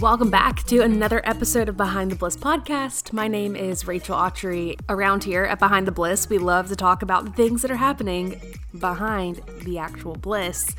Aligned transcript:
Welcome 0.00 0.28
back 0.28 0.64
to 0.64 0.80
another 0.80 1.22
episode 1.24 1.68
of 1.68 1.76
Behind 1.76 2.10
the 2.10 2.16
Bliss 2.16 2.36
podcast. 2.36 3.12
My 3.12 3.28
name 3.28 3.54
is 3.54 3.86
Rachel 3.86 4.16
Autry. 4.16 4.78
Around 4.88 5.24
here 5.24 5.44
at 5.44 5.58
Behind 5.58 5.86
the 5.86 5.92
Bliss, 5.92 6.28
we 6.28 6.36
love 6.36 6.68
to 6.68 6.76
talk 6.76 7.02
about 7.02 7.24
the 7.24 7.30
things 7.30 7.62
that 7.62 7.70
are 7.70 7.76
happening 7.76 8.40
behind 8.78 9.40
the 9.62 9.78
actual 9.78 10.16
bliss. 10.16 10.74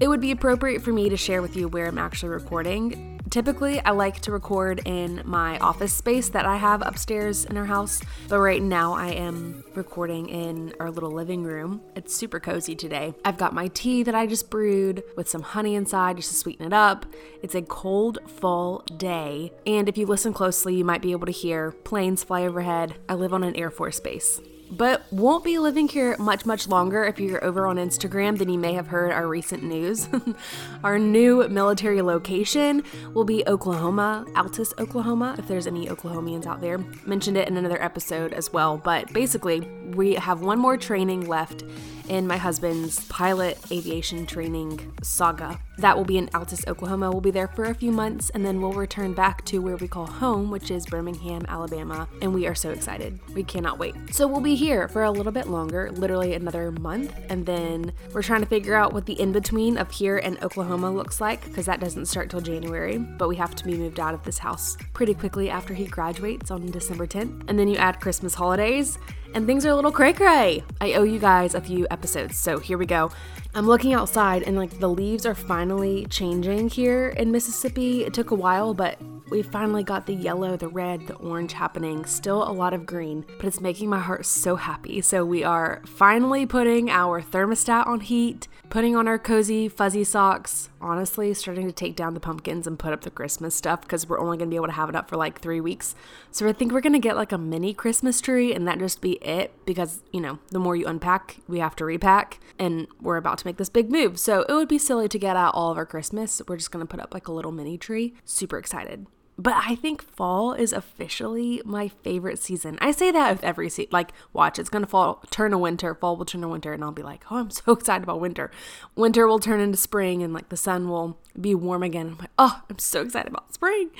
It 0.00 0.08
would 0.08 0.20
be 0.20 0.30
appropriate 0.30 0.82
for 0.82 0.92
me 0.92 1.08
to 1.08 1.16
share 1.16 1.42
with 1.42 1.56
you 1.56 1.68
where 1.68 1.86
I'm 1.86 1.98
actually 1.98 2.30
recording. 2.30 3.09
Typically, 3.30 3.80
I 3.84 3.92
like 3.92 4.18
to 4.22 4.32
record 4.32 4.82
in 4.84 5.22
my 5.24 5.56
office 5.60 5.92
space 5.92 6.30
that 6.30 6.46
I 6.46 6.56
have 6.56 6.82
upstairs 6.84 7.44
in 7.44 7.56
our 7.56 7.64
house, 7.64 8.02
but 8.28 8.40
right 8.40 8.60
now 8.60 8.92
I 8.92 9.10
am 9.10 9.62
recording 9.76 10.28
in 10.28 10.74
our 10.80 10.90
little 10.90 11.12
living 11.12 11.44
room. 11.44 11.80
It's 11.94 12.12
super 12.12 12.40
cozy 12.40 12.74
today. 12.74 13.14
I've 13.24 13.38
got 13.38 13.54
my 13.54 13.68
tea 13.68 14.02
that 14.02 14.16
I 14.16 14.26
just 14.26 14.50
brewed 14.50 15.04
with 15.16 15.28
some 15.28 15.42
honey 15.42 15.76
inside 15.76 16.16
just 16.16 16.30
to 16.30 16.36
sweeten 16.36 16.66
it 16.66 16.72
up. 16.72 17.06
It's 17.40 17.54
a 17.54 17.62
cold 17.62 18.18
fall 18.26 18.80
day, 18.96 19.52
and 19.64 19.88
if 19.88 19.96
you 19.96 20.06
listen 20.06 20.32
closely, 20.32 20.74
you 20.74 20.84
might 20.84 21.00
be 21.00 21.12
able 21.12 21.26
to 21.26 21.32
hear 21.32 21.70
planes 21.70 22.24
fly 22.24 22.44
overhead. 22.44 22.96
I 23.08 23.14
live 23.14 23.32
on 23.32 23.44
an 23.44 23.54
Air 23.54 23.70
Force 23.70 24.00
base 24.00 24.40
but 24.70 25.04
won't 25.12 25.44
be 25.44 25.58
living 25.58 25.88
here 25.88 26.16
much, 26.18 26.46
much 26.46 26.68
longer. 26.68 27.04
If 27.04 27.18
you're 27.18 27.42
over 27.44 27.66
on 27.66 27.76
Instagram, 27.76 28.38
then 28.38 28.48
you 28.48 28.58
may 28.58 28.72
have 28.74 28.86
heard 28.86 29.12
our 29.12 29.26
recent 29.26 29.62
news. 29.62 30.08
our 30.84 30.98
new 30.98 31.48
military 31.48 32.02
location 32.02 32.82
will 33.12 33.24
be 33.24 33.44
Oklahoma, 33.46 34.24
Altus, 34.34 34.72
Oklahoma, 34.78 35.34
if 35.38 35.48
there's 35.48 35.66
any 35.66 35.86
Oklahomians 35.88 36.46
out 36.46 36.60
there. 36.60 36.78
Mentioned 37.06 37.36
it 37.36 37.48
in 37.48 37.56
another 37.56 37.82
episode 37.82 38.32
as 38.32 38.52
well, 38.52 38.78
but 38.78 39.12
basically, 39.12 39.60
we 39.94 40.14
have 40.14 40.40
one 40.40 40.58
more 40.58 40.76
training 40.76 41.26
left 41.26 41.64
in 42.08 42.26
my 42.26 42.36
husband's 42.36 43.06
pilot 43.06 43.58
aviation 43.70 44.26
training 44.26 44.92
saga. 45.02 45.58
That 45.80 45.96
will 45.96 46.04
be 46.04 46.18
in 46.18 46.28
Altus, 46.28 46.68
Oklahoma. 46.68 47.10
We'll 47.10 47.22
be 47.22 47.30
there 47.30 47.48
for 47.48 47.64
a 47.64 47.74
few 47.74 47.90
months 47.90 48.28
and 48.30 48.44
then 48.44 48.60
we'll 48.60 48.74
return 48.74 49.14
back 49.14 49.46
to 49.46 49.60
where 49.60 49.76
we 49.76 49.88
call 49.88 50.06
home, 50.06 50.50
which 50.50 50.70
is 50.70 50.84
Birmingham, 50.84 51.46
Alabama. 51.48 52.06
And 52.20 52.34
we 52.34 52.46
are 52.46 52.54
so 52.54 52.68
excited. 52.68 53.18
We 53.34 53.44
cannot 53.44 53.78
wait. 53.78 53.94
So 54.12 54.26
we'll 54.26 54.42
be 54.42 54.56
here 54.56 54.88
for 54.88 55.04
a 55.04 55.10
little 55.10 55.32
bit 55.32 55.46
longer, 55.46 55.90
literally 55.90 56.34
another 56.34 56.70
month. 56.70 57.14
And 57.30 57.46
then 57.46 57.94
we're 58.12 58.22
trying 58.22 58.42
to 58.42 58.46
figure 58.46 58.74
out 58.74 58.92
what 58.92 59.06
the 59.06 59.18
in 59.18 59.32
between 59.32 59.78
of 59.78 59.90
here 59.90 60.18
and 60.18 60.42
Oklahoma 60.42 60.90
looks 60.90 61.18
like 61.18 61.46
because 61.46 61.64
that 61.64 61.80
doesn't 61.80 62.06
start 62.06 62.28
till 62.28 62.42
January. 62.42 62.98
But 62.98 63.28
we 63.28 63.36
have 63.36 63.54
to 63.54 63.64
be 63.64 63.74
moved 63.74 63.98
out 63.98 64.12
of 64.12 64.22
this 64.24 64.36
house 64.36 64.76
pretty 64.92 65.14
quickly 65.14 65.48
after 65.48 65.72
he 65.72 65.86
graduates 65.86 66.50
on 66.50 66.70
December 66.70 67.06
10th. 67.06 67.48
And 67.48 67.58
then 67.58 67.68
you 67.68 67.76
add 67.76 68.00
Christmas 68.00 68.34
holidays 68.34 68.98
and 69.34 69.46
things 69.46 69.64
are 69.64 69.70
a 69.70 69.74
little 69.74 69.92
cray 69.92 70.12
cray. 70.12 70.62
I 70.80 70.94
owe 70.94 71.02
you 71.02 71.18
guys 71.18 71.54
a 71.54 71.60
few 71.60 71.86
episodes, 71.90 72.36
so 72.36 72.58
here 72.58 72.78
we 72.78 72.86
go. 72.86 73.10
I'm 73.52 73.66
looking 73.66 73.94
outside 73.94 74.44
and 74.44 74.56
like 74.56 74.78
the 74.78 74.88
leaves 74.88 75.26
are 75.26 75.34
finally 75.34 76.06
changing 76.06 76.68
here 76.68 77.08
in 77.08 77.32
Mississippi. 77.32 78.04
It 78.04 78.14
took 78.14 78.30
a 78.30 78.36
while, 78.36 78.74
but 78.74 78.98
we 79.28 79.42
finally 79.42 79.82
got 79.82 80.06
the 80.06 80.14
yellow, 80.14 80.56
the 80.56 80.68
red, 80.68 81.06
the 81.06 81.14
orange 81.14 81.52
happening. 81.52 82.04
Still 82.04 82.48
a 82.48 82.52
lot 82.52 82.74
of 82.74 82.86
green, 82.86 83.24
but 83.38 83.46
it's 83.46 83.60
making 83.60 83.88
my 83.88 83.98
heart 83.98 84.26
so 84.26 84.56
happy. 84.56 85.00
So 85.00 85.24
we 85.24 85.42
are 85.42 85.82
finally 85.84 86.46
putting 86.46 86.90
our 86.90 87.20
thermostat 87.20 87.86
on 87.86 88.00
heat, 88.00 88.46
putting 88.68 88.94
on 88.94 89.08
our 89.08 89.18
cozy, 89.18 89.68
fuzzy 89.68 90.04
socks. 90.04 90.68
Honestly, 90.80 91.34
starting 91.34 91.66
to 91.66 91.72
take 91.72 91.96
down 91.96 92.14
the 92.14 92.20
pumpkins 92.20 92.66
and 92.66 92.78
put 92.78 92.92
up 92.92 93.02
the 93.02 93.10
Christmas 93.10 93.54
stuff 93.54 93.82
because 93.82 94.08
we're 94.08 94.20
only 94.20 94.36
going 94.36 94.48
to 94.48 94.52
be 94.52 94.56
able 94.56 94.66
to 94.66 94.72
have 94.72 94.88
it 94.88 94.96
up 94.96 95.08
for 95.08 95.16
like 95.16 95.40
three 95.40 95.60
weeks. 95.60 95.94
So 96.32 96.48
I 96.48 96.52
think 96.52 96.72
we're 96.72 96.80
going 96.80 96.92
to 96.92 96.98
get 96.98 97.16
like 97.16 97.32
a 97.32 97.38
mini 97.38 97.74
Christmas 97.74 98.20
tree 98.20 98.54
and 98.54 98.66
that 98.66 98.78
just 98.78 99.00
be 99.00 99.12
it 99.14 99.52
because, 99.66 100.02
you 100.12 100.20
know, 100.20 100.38
the 100.50 100.58
more 100.58 100.76
you 100.76 100.86
unpack, 100.86 101.38
we 101.48 101.58
have 101.58 101.74
to 101.76 101.84
repack. 101.84 102.40
And 102.58 102.86
we're 103.00 103.16
about 103.16 103.38
to 103.38 103.46
make 103.46 103.56
this 103.56 103.68
big 103.68 103.90
move. 103.90 104.18
So 104.18 104.42
it 104.48 104.52
would 104.52 104.68
be 104.68 104.78
silly 104.78 105.08
to 105.08 105.18
get 105.18 105.36
out 105.36 105.54
all 105.54 105.70
of 105.70 105.76
our 105.76 105.86
Christmas. 105.86 106.40
We're 106.46 106.56
just 106.56 106.70
going 106.70 106.86
to 106.86 106.90
put 106.90 107.00
up 107.00 107.12
like 107.12 107.28
a 107.28 107.32
little 107.32 107.52
mini 107.52 107.76
tree. 107.78 108.14
Super 108.24 108.58
excited. 108.58 109.06
But 109.40 109.54
I 109.56 109.74
think 109.74 110.02
fall 110.02 110.52
is 110.52 110.70
officially 110.70 111.62
my 111.64 111.88
favorite 111.88 112.38
season. 112.38 112.76
I 112.82 112.90
say 112.90 113.10
that 113.10 113.32
with 113.32 113.42
every 113.42 113.70
season. 113.70 113.88
Like, 113.90 114.12
watch, 114.34 114.58
it's 114.58 114.68
gonna 114.68 114.86
fall, 114.86 115.22
turn 115.30 115.52
to 115.52 115.58
winter, 115.58 115.94
fall 115.94 116.14
will 116.18 116.26
turn 116.26 116.42
to 116.42 116.48
winter, 116.48 116.74
and 116.74 116.84
I'll 116.84 116.92
be 116.92 117.02
like, 117.02 117.24
oh, 117.30 117.38
I'm 117.38 117.50
so 117.50 117.72
excited 117.72 118.02
about 118.02 118.20
winter. 118.20 118.50
Winter 118.96 119.26
will 119.26 119.38
turn 119.38 119.60
into 119.60 119.78
spring, 119.78 120.22
and 120.22 120.34
like 120.34 120.50
the 120.50 120.58
sun 120.58 120.90
will 120.90 121.18
be 121.40 121.54
warm 121.54 121.82
again. 121.82 122.08
I'm 122.08 122.18
like, 122.18 122.30
oh, 122.38 122.62
I'm 122.68 122.78
so 122.78 123.00
excited 123.00 123.30
about 123.30 123.54
spring. 123.54 123.90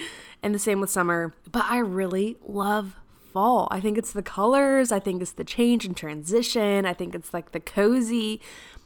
And 0.42 0.54
the 0.54 0.58
same 0.58 0.78
with 0.78 0.90
summer. 0.90 1.32
But 1.50 1.64
I 1.64 1.78
really 1.78 2.36
love 2.46 2.96
fall. 3.32 3.66
I 3.70 3.80
think 3.80 3.96
it's 3.96 4.12
the 4.12 4.22
colors, 4.22 4.92
I 4.92 4.98
think 4.98 5.22
it's 5.22 5.32
the 5.32 5.44
change 5.44 5.86
and 5.86 5.96
transition, 5.96 6.84
I 6.84 6.92
think 6.92 7.14
it's 7.14 7.32
like 7.32 7.52
the 7.52 7.60
cozy 7.60 8.42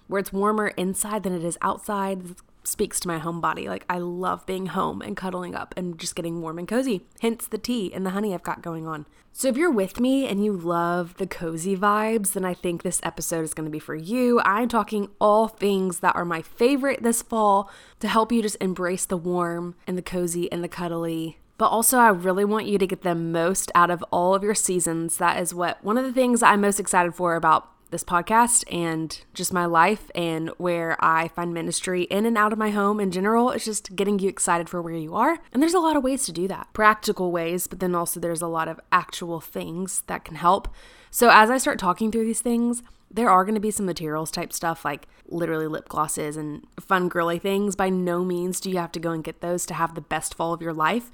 where 0.06 0.20
it's 0.20 0.32
warmer 0.32 0.68
inside 0.68 1.24
than 1.24 1.34
it 1.34 1.42
is 1.42 1.58
outside 1.62 2.36
speaks 2.66 3.00
to 3.00 3.08
my 3.08 3.18
home 3.18 3.40
body. 3.40 3.68
Like 3.68 3.84
I 3.88 3.98
love 3.98 4.46
being 4.46 4.66
home 4.66 5.02
and 5.02 5.16
cuddling 5.16 5.54
up 5.54 5.74
and 5.76 5.98
just 5.98 6.16
getting 6.16 6.40
warm 6.40 6.58
and 6.58 6.68
cozy. 6.68 7.06
Hence 7.20 7.46
the 7.46 7.58
tea 7.58 7.92
and 7.92 8.04
the 8.04 8.10
honey 8.10 8.34
I've 8.34 8.42
got 8.42 8.62
going 8.62 8.86
on. 8.86 9.06
So 9.32 9.48
if 9.48 9.56
you're 9.56 9.70
with 9.70 9.98
me 9.98 10.28
and 10.28 10.44
you 10.44 10.52
love 10.52 11.16
the 11.16 11.26
cozy 11.26 11.76
vibes, 11.76 12.34
then 12.34 12.44
I 12.44 12.54
think 12.54 12.82
this 12.82 13.00
episode 13.02 13.42
is 13.42 13.52
going 13.52 13.64
to 13.64 13.70
be 13.70 13.80
for 13.80 13.96
you. 13.96 14.40
I'm 14.44 14.68
talking 14.68 15.08
all 15.20 15.48
things 15.48 15.98
that 16.00 16.14
are 16.14 16.24
my 16.24 16.40
favorite 16.40 17.02
this 17.02 17.20
fall 17.20 17.68
to 18.00 18.06
help 18.06 18.30
you 18.30 18.42
just 18.42 18.56
embrace 18.60 19.06
the 19.06 19.16
warm 19.16 19.74
and 19.86 19.98
the 19.98 20.02
cozy 20.02 20.50
and 20.52 20.62
the 20.62 20.68
cuddly 20.68 21.38
but 21.56 21.68
also 21.68 21.98
I 21.98 22.08
really 22.08 22.44
want 22.44 22.66
you 22.66 22.78
to 22.78 22.86
get 22.86 23.02
the 23.02 23.14
most 23.14 23.70
out 23.74 23.90
of 23.90 24.04
all 24.10 24.34
of 24.34 24.42
your 24.42 24.54
seasons. 24.54 25.18
That 25.18 25.40
is 25.40 25.54
what 25.54 25.82
one 25.84 25.96
of 25.96 26.04
the 26.04 26.12
things 26.12 26.42
I'm 26.42 26.60
most 26.60 26.80
excited 26.80 27.14
for 27.14 27.36
about 27.36 27.70
this 27.94 28.04
podcast 28.04 28.64
and 28.72 29.20
just 29.34 29.52
my 29.52 29.64
life 29.64 30.10
and 30.16 30.50
where 30.58 30.96
I 30.98 31.28
find 31.28 31.54
ministry 31.54 32.02
in 32.02 32.26
and 32.26 32.36
out 32.36 32.52
of 32.52 32.58
my 32.58 32.70
home 32.70 32.98
in 32.98 33.12
general. 33.12 33.52
It's 33.52 33.64
just 33.64 33.94
getting 33.94 34.18
you 34.18 34.28
excited 34.28 34.68
for 34.68 34.82
where 34.82 34.94
you 34.94 35.14
are. 35.14 35.38
And 35.52 35.62
there's 35.62 35.74
a 35.74 35.78
lot 35.78 35.96
of 35.96 36.02
ways 36.02 36.26
to 36.26 36.32
do 36.32 36.48
that 36.48 36.66
practical 36.72 37.30
ways, 37.30 37.68
but 37.68 37.78
then 37.78 37.94
also 37.94 38.18
there's 38.18 38.42
a 38.42 38.48
lot 38.48 38.66
of 38.66 38.80
actual 38.90 39.40
things 39.40 40.02
that 40.08 40.24
can 40.24 40.34
help. 40.34 40.66
So 41.12 41.30
as 41.30 41.50
I 41.50 41.58
start 41.58 41.78
talking 41.78 42.10
through 42.10 42.26
these 42.26 42.40
things, 42.40 42.82
there 43.10 43.30
are 43.30 43.44
going 43.44 43.54
to 43.54 43.60
be 43.60 43.70
some 43.70 43.86
materials 43.86 44.32
type 44.32 44.52
stuff 44.52 44.84
like 44.84 45.06
literally 45.28 45.68
lip 45.68 45.88
glosses 45.88 46.36
and 46.36 46.66
fun 46.80 47.08
girly 47.08 47.38
things. 47.38 47.76
By 47.76 47.90
no 47.90 48.24
means 48.24 48.58
do 48.58 48.70
you 48.70 48.78
have 48.78 48.90
to 48.92 49.00
go 49.00 49.12
and 49.12 49.22
get 49.22 49.40
those 49.40 49.64
to 49.66 49.74
have 49.74 49.94
the 49.94 50.00
best 50.00 50.34
fall 50.34 50.52
of 50.52 50.60
your 50.60 50.74
life 50.74 51.12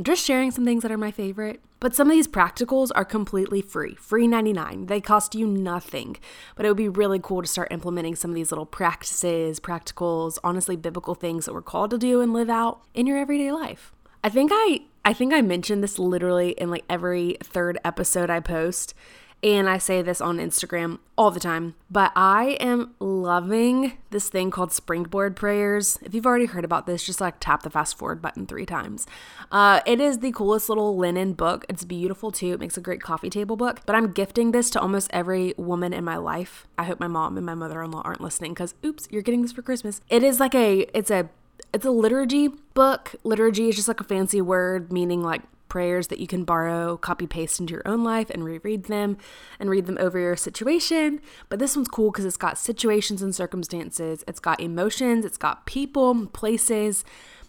just 0.00 0.24
sharing 0.24 0.50
some 0.50 0.64
things 0.64 0.82
that 0.82 0.92
are 0.92 0.98
my 0.98 1.10
favorite. 1.10 1.60
But 1.78 1.94
some 1.94 2.08
of 2.08 2.12
these 2.12 2.28
practicals 2.28 2.90
are 2.94 3.04
completely 3.04 3.60
free, 3.60 3.94
free 3.94 4.26
99. 4.26 4.86
They 4.86 5.00
cost 5.00 5.34
you 5.34 5.46
nothing. 5.46 6.16
But 6.54 6.64
it 6.64 6.68
would 6.68 6.76
be 6.76 6.88
really 6.88 7.18
cool 7.18 7.42
to 7.42 7.48
start 7.48 7.70
implementing 7.70 8.16
some 8.16 8.30
of 8.30 8.34
these 8.34 8.50
little 8.50 8.66
practices, 8.66 9.60
practicals, 9.60 10.38
honestly 10.42 10.76
biblical 10.76 11.14
things 11.14 11.44
that 11.44 11.52
we're 11.52 11.62
called 11.62 11.90
to 11.90 11.98
do 11.98 12.20
and 12.20 12.32
live 12.32 12.50
out 12.50 12.80
in 12.94 13.06
your 13.06 13.18
everyday 13.18 13.52
life. 13.52 13.92
I 14.24 14.28
think 14.28 14.50
I 14.52 14.80
I 15.04 15.12
think 15.12 15.32
I 15.32 15.40
mentioned 15.40 15.84
this 15.84 16.00
literally 16.00 16.50
in 16.50 16.68
like 16.68 16.84
every 16.90 17.36
third 17.42 17.78
episode 17.84 18.28
I 18.28 18.40
post 18.40 18.92
and 19.42 19.68
I 19.68 19.78
say 19.78 20.02
this 20.02 20.20
on 20.20 20.38
Instagram 20.38 20.98
all 21.16 21.30
the 21.30 21.40
time, 21.40 21.74
but 21.90 22.10
I 22.16 22.56
am 22.58 22.94
loving 22.98 23.98
this 24.10 24.28
thing 24.28 24.50
called 24.50 24.72
springboard 24.72 25.36
prayers. 25.36 25.98
If 26.02 26.14
you've 26.14 26.26
already 26.26 26.46
heard 26.46 26.64
about 26.64 26.86
this, 26.86 27.04
just 27.04 27.20
like 27.20 27.36
tap 27.38 27.62
the 27.62 27.70
fast 27.70 27.98
forward 27.98 28.22
button 28.22 28.46
three 28.46 28.66
times. 28.66 29.06
Uh, 29.52 29.80
it 29.86 30.00
is 30.00 30.18
the 30.18 30.32
coolest 30.32 30.68
little 30.68 30.96
linen 30.96 31.34
book. 31.34 31.64
It's 31.68 31.84
beautiful 31.84 32.32
too. 32.32 32.54
It 32.54 32.60
makes 32.60 32.76
a 32.76 32.80
great 32.80 33.02
coffee 33.02 33.30
table 33.30 33.56
book, 33.56 33.80
but 33.86 33.94
I'm 33.94 34.10
gifting 34.10 34.52
this 34.52 34.70
to 34.70 34.80
almost 34.80 35.10
every 35.12 35.54
woman 35.56 35.92
in 35.92 36.02
my 36.02 36.16
life. 36.16 36.66
I 36.78 36.84
hope 36.84 36.98
my 36.98 37.08
mom 37.08 37.36
and 37.36 37.44
my 37.44 37.54
mother 37.54 37.82
in 37.82 37.90
law 37.90 38.02
aren't 38.04 38.20
listening 38.22 38.54
because, 38.54 38.74
oops, 38.84 39.06
you're 39.10 39.22
getting 39.22 39.42
this 39.42 39.52
for 39.52 39.62
Christmas. 39.62 40.00
It 40.08 40.22
is 40.22 40.40
like 40.40 40.54
a, 40.54 40.86
it's 40.96 41.10
a, 41.10 41.28
it's 41.74 41.84
a 41.84 41.90
liturgy 41.90 42.48
book. 42.48 43.14
Liturgy 43.22 43.68
is 43.68 43.76
just 43.76 43.88
like 43.88 44.00
a 44.00 44.04
fancy 44.04 44.40
word 44.40 44.92
meaning 44.92 45.22
like 45.22 45.42
prayers 45.68 46.08
that 46.08 46.18
you 46.18 46.26
can 46.26 46.44
borrow, 46.44 46.96
copy 46.96 47.26
paste 47.26 47.60
into 47.60 47.74
your 47.74 47.82
own 47.86 48.04
life 48.04 48.30
and 48.30 48.44
reread 48.44 48.84
them 48.84 49.16
and 49.58 49.70
read 49.70 49.86
them 49.86 49.98
over 50.00 50.18
your 50.18 50.36
situation. 50.36 51.20
But 51.48 51.58
this 51.58 51.76
one's 51.76 51.88
cool 51.88 52.10
because 52.10 52.24
it's 52.24 52.36
got 52.36 52.58
situations 52.58 53.22
and 53.22 53.34
circumstances, 53.34 54.24
it's 54.26 54.40
got 54.40 54.60
emotions, 54.60 55.24
it's 55.24 55.36
got 55.36 55.66
people, 55.66 56.26
places, 56.28 57.04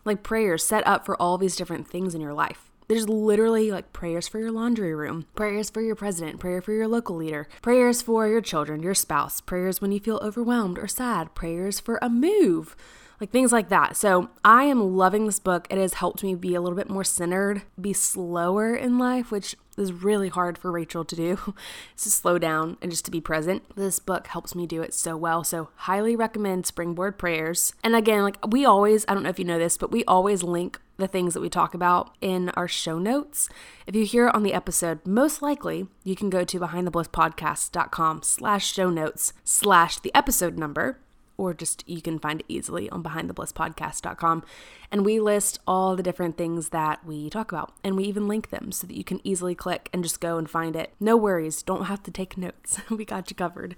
like 0.06 0.24
prayers 0.24 0.66
set 0.66 0.86
up 0.88 1.06
for 1.06 1.22
all 1.22 1.38
these 1.38 1.56
different 1.56 1.88
things 1.88 2.16
in 2.16 2.22
your 2.22 2.34
life. 2.34 2.72
There's 2.88 3.10
literally 3.10 3.69
like 3.69 3.92
prayers 3.92 4.30
for 4.30 4.40
your 4.40 4.52
laundry 4.52 4.96
room, 4.96 5.25
prayers 5.36 5.69
for 5.69 5.81
your 5.81 5.96
president, 5.96 6.40
prayer 6.40 6.62
for 6.62 6.72
your 6.72 6.88
local 6.88 7.18
leader, 7.18 7.50
prayers 7.62 8.02
for 8.02 8.28
your 8.28 8.40
children, 8.40 8.81
your 8.81 8.94
spouse, 8.94 9.42
prayers 9.42 9.81
when 9.81 9.92
you 9.92 10.00
feel 10.00 10.22
overwhelmed 10.24 10.80
or 10.80 10.88
sad, 10.88 11.36
prayers 11.36 11.81
for 11.81 12.00
a 12.02 12.10
move 12.10 12.78
like 13.19 13.31
things 13.31 13.52
like 13.52 13.69
that. 13.69 13.96
So 13.96 14.30
I 14.44 14.64
am 14.64 14.96
loving 14.96 15.25
this 15.25 15.40
book. 15.40 15.68
It 15.69 15.78
has 15.78 15.96
helped 15.96 16.24
me 16.24 16.36
be 16.36 16.56
a 16.56 16.62
little 16.62 16.78
bit 16.78 16.90
more 16.90 17.04
centered, 17.04 17.64
be 17.80 17.94
slower 17.94 18.75
in 18.75 18.98
life, 18.98 19.31
which 19.31 19.56
is 19.78 19.94
really 19.94 20.30
hard 20.30 20.58
for 20.58 20.72
Rachel 20.72 21.06
to 21.06 21.16
do, 21.16 21.36
to 21.98 22.12
slow 22.12 22.38
down 22.38 22.78
and 22.81 22.92
just 22.92 23.06
to 23.06 23.12
be 23.12 23.22
present. 23.22 23.64
This 23.75 24.00
book 24.00 24.28
helps 24.28 24.56
me 24.56 24.66
do 24.66 24.81
it 24.81 24.94
so 24.94 25.16
well. 25.16 25.44
So, 25.44 25.69
highly 25.75 26.16
recommend 26.16 26.66
Springboard 26.66 27.18
Prayers. 27.18 27.74
And 27.84 27.96
again, 27.96 28.24
like 28.24 28.38
we 28.48 28.66
always, 28.66 29.06
I 29.08 29.14
don't 29.14 29.24
know 29.24 29.30
if 29.30 29.40
you 29.40 29.46
know 29.46 29.60
this, 29.60 29.78
but 29.78 29.92
we 29.92 30.04
always 30.06 30.44
link 30.44 30.80
the 30.98 31.08
things 31.08 31.36
that 31.36 31.42
we 31.42 31.50
talk 31.50 31.75
about 31.75 32.16
in 32.22 32.50
our 32.50 32.68
show 32.68 32.98
notes. 32.98 33.50
If 33.86 33.96
you 33.96 34.04
hear 34.04 34.28
it 34.28 34.36
on 34.36 34.42
the 34.42 34.54
episode, 34.54 35.06
most 35.06 35.44
likely 35.44 35.88
you 36.04 36.16
can 36.16 36.31
go 36.31 36.44
to 36.44 36.60
behindtheblisspodcast.com 36.60 38.24
slash 38.24 38.74
show 38.74 38.90
notes 38.90 39.34
slash 39.44 40.00
the 40.00 40.14
episode 40.16 40.58
number 40.58 41.00
or 41.38 41.54
just 41.54 41.88
you 41.88 42.01
can 42.01 42.19
find 42.19 42.42
it 42.42 42.45
easily 42.48 42.89
on 42.89 43.04
behindtheblisspodcast.com. 43.04 44.44
And 44.92 45.06
we 45.06 45.19
list 45.19 45.60
all 45.68 45.95
the 45.95 46.04
different 46.04 46.38
things 46.38 46.69
that 46.69 47.06
we 47.06 47.30
talk 47.30 47.51
about, 47.51 47.74
and 47.84 47.95
we 47.95 48.06
even 48.06 48.28
link 48.28 48.50
them 48.50 48.72
so 48.72 48.88
that 48.88 48.98
you 48.98 49.04
can 49.04 49.22
easily 49.24 49.56
click 49.56 49.89
and 49.94 50.04
just 50.04 50.19
go 50.19 50.38
and 50.38 50.50
find 50.50 50.75
it. 50.75 50.94
No 51.00 51.16
worries, 51.16 51.62
don't 51.62 51.86
have 51.86 52.04
to 52.04 52.12
take 52.12 52.38
notes. 52.38 52.80
we 52.89 53.06
got 53.06 53.30
you 53.30 53.36
covered. 53.36 53.75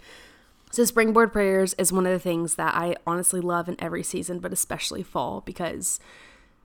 So, 0.72 0.86
springboard 0.86 1.34
prayers 1.34 1.74
is 1.76 1.92
one 1.92 2.06
of 2.06 2.12
the 2.12 2.20
things 2.20 2.56
that 2.56 2.76
I 2.76 2.96
honestly 3.08 3.42
love 3.42 3.68
in 3.68 3.76
every 3.80 4.04
season, 4.04 4.40
but 4.40 4.54
especially 4.54 5.02
fall 5.02 5.42
because 5.42 6.00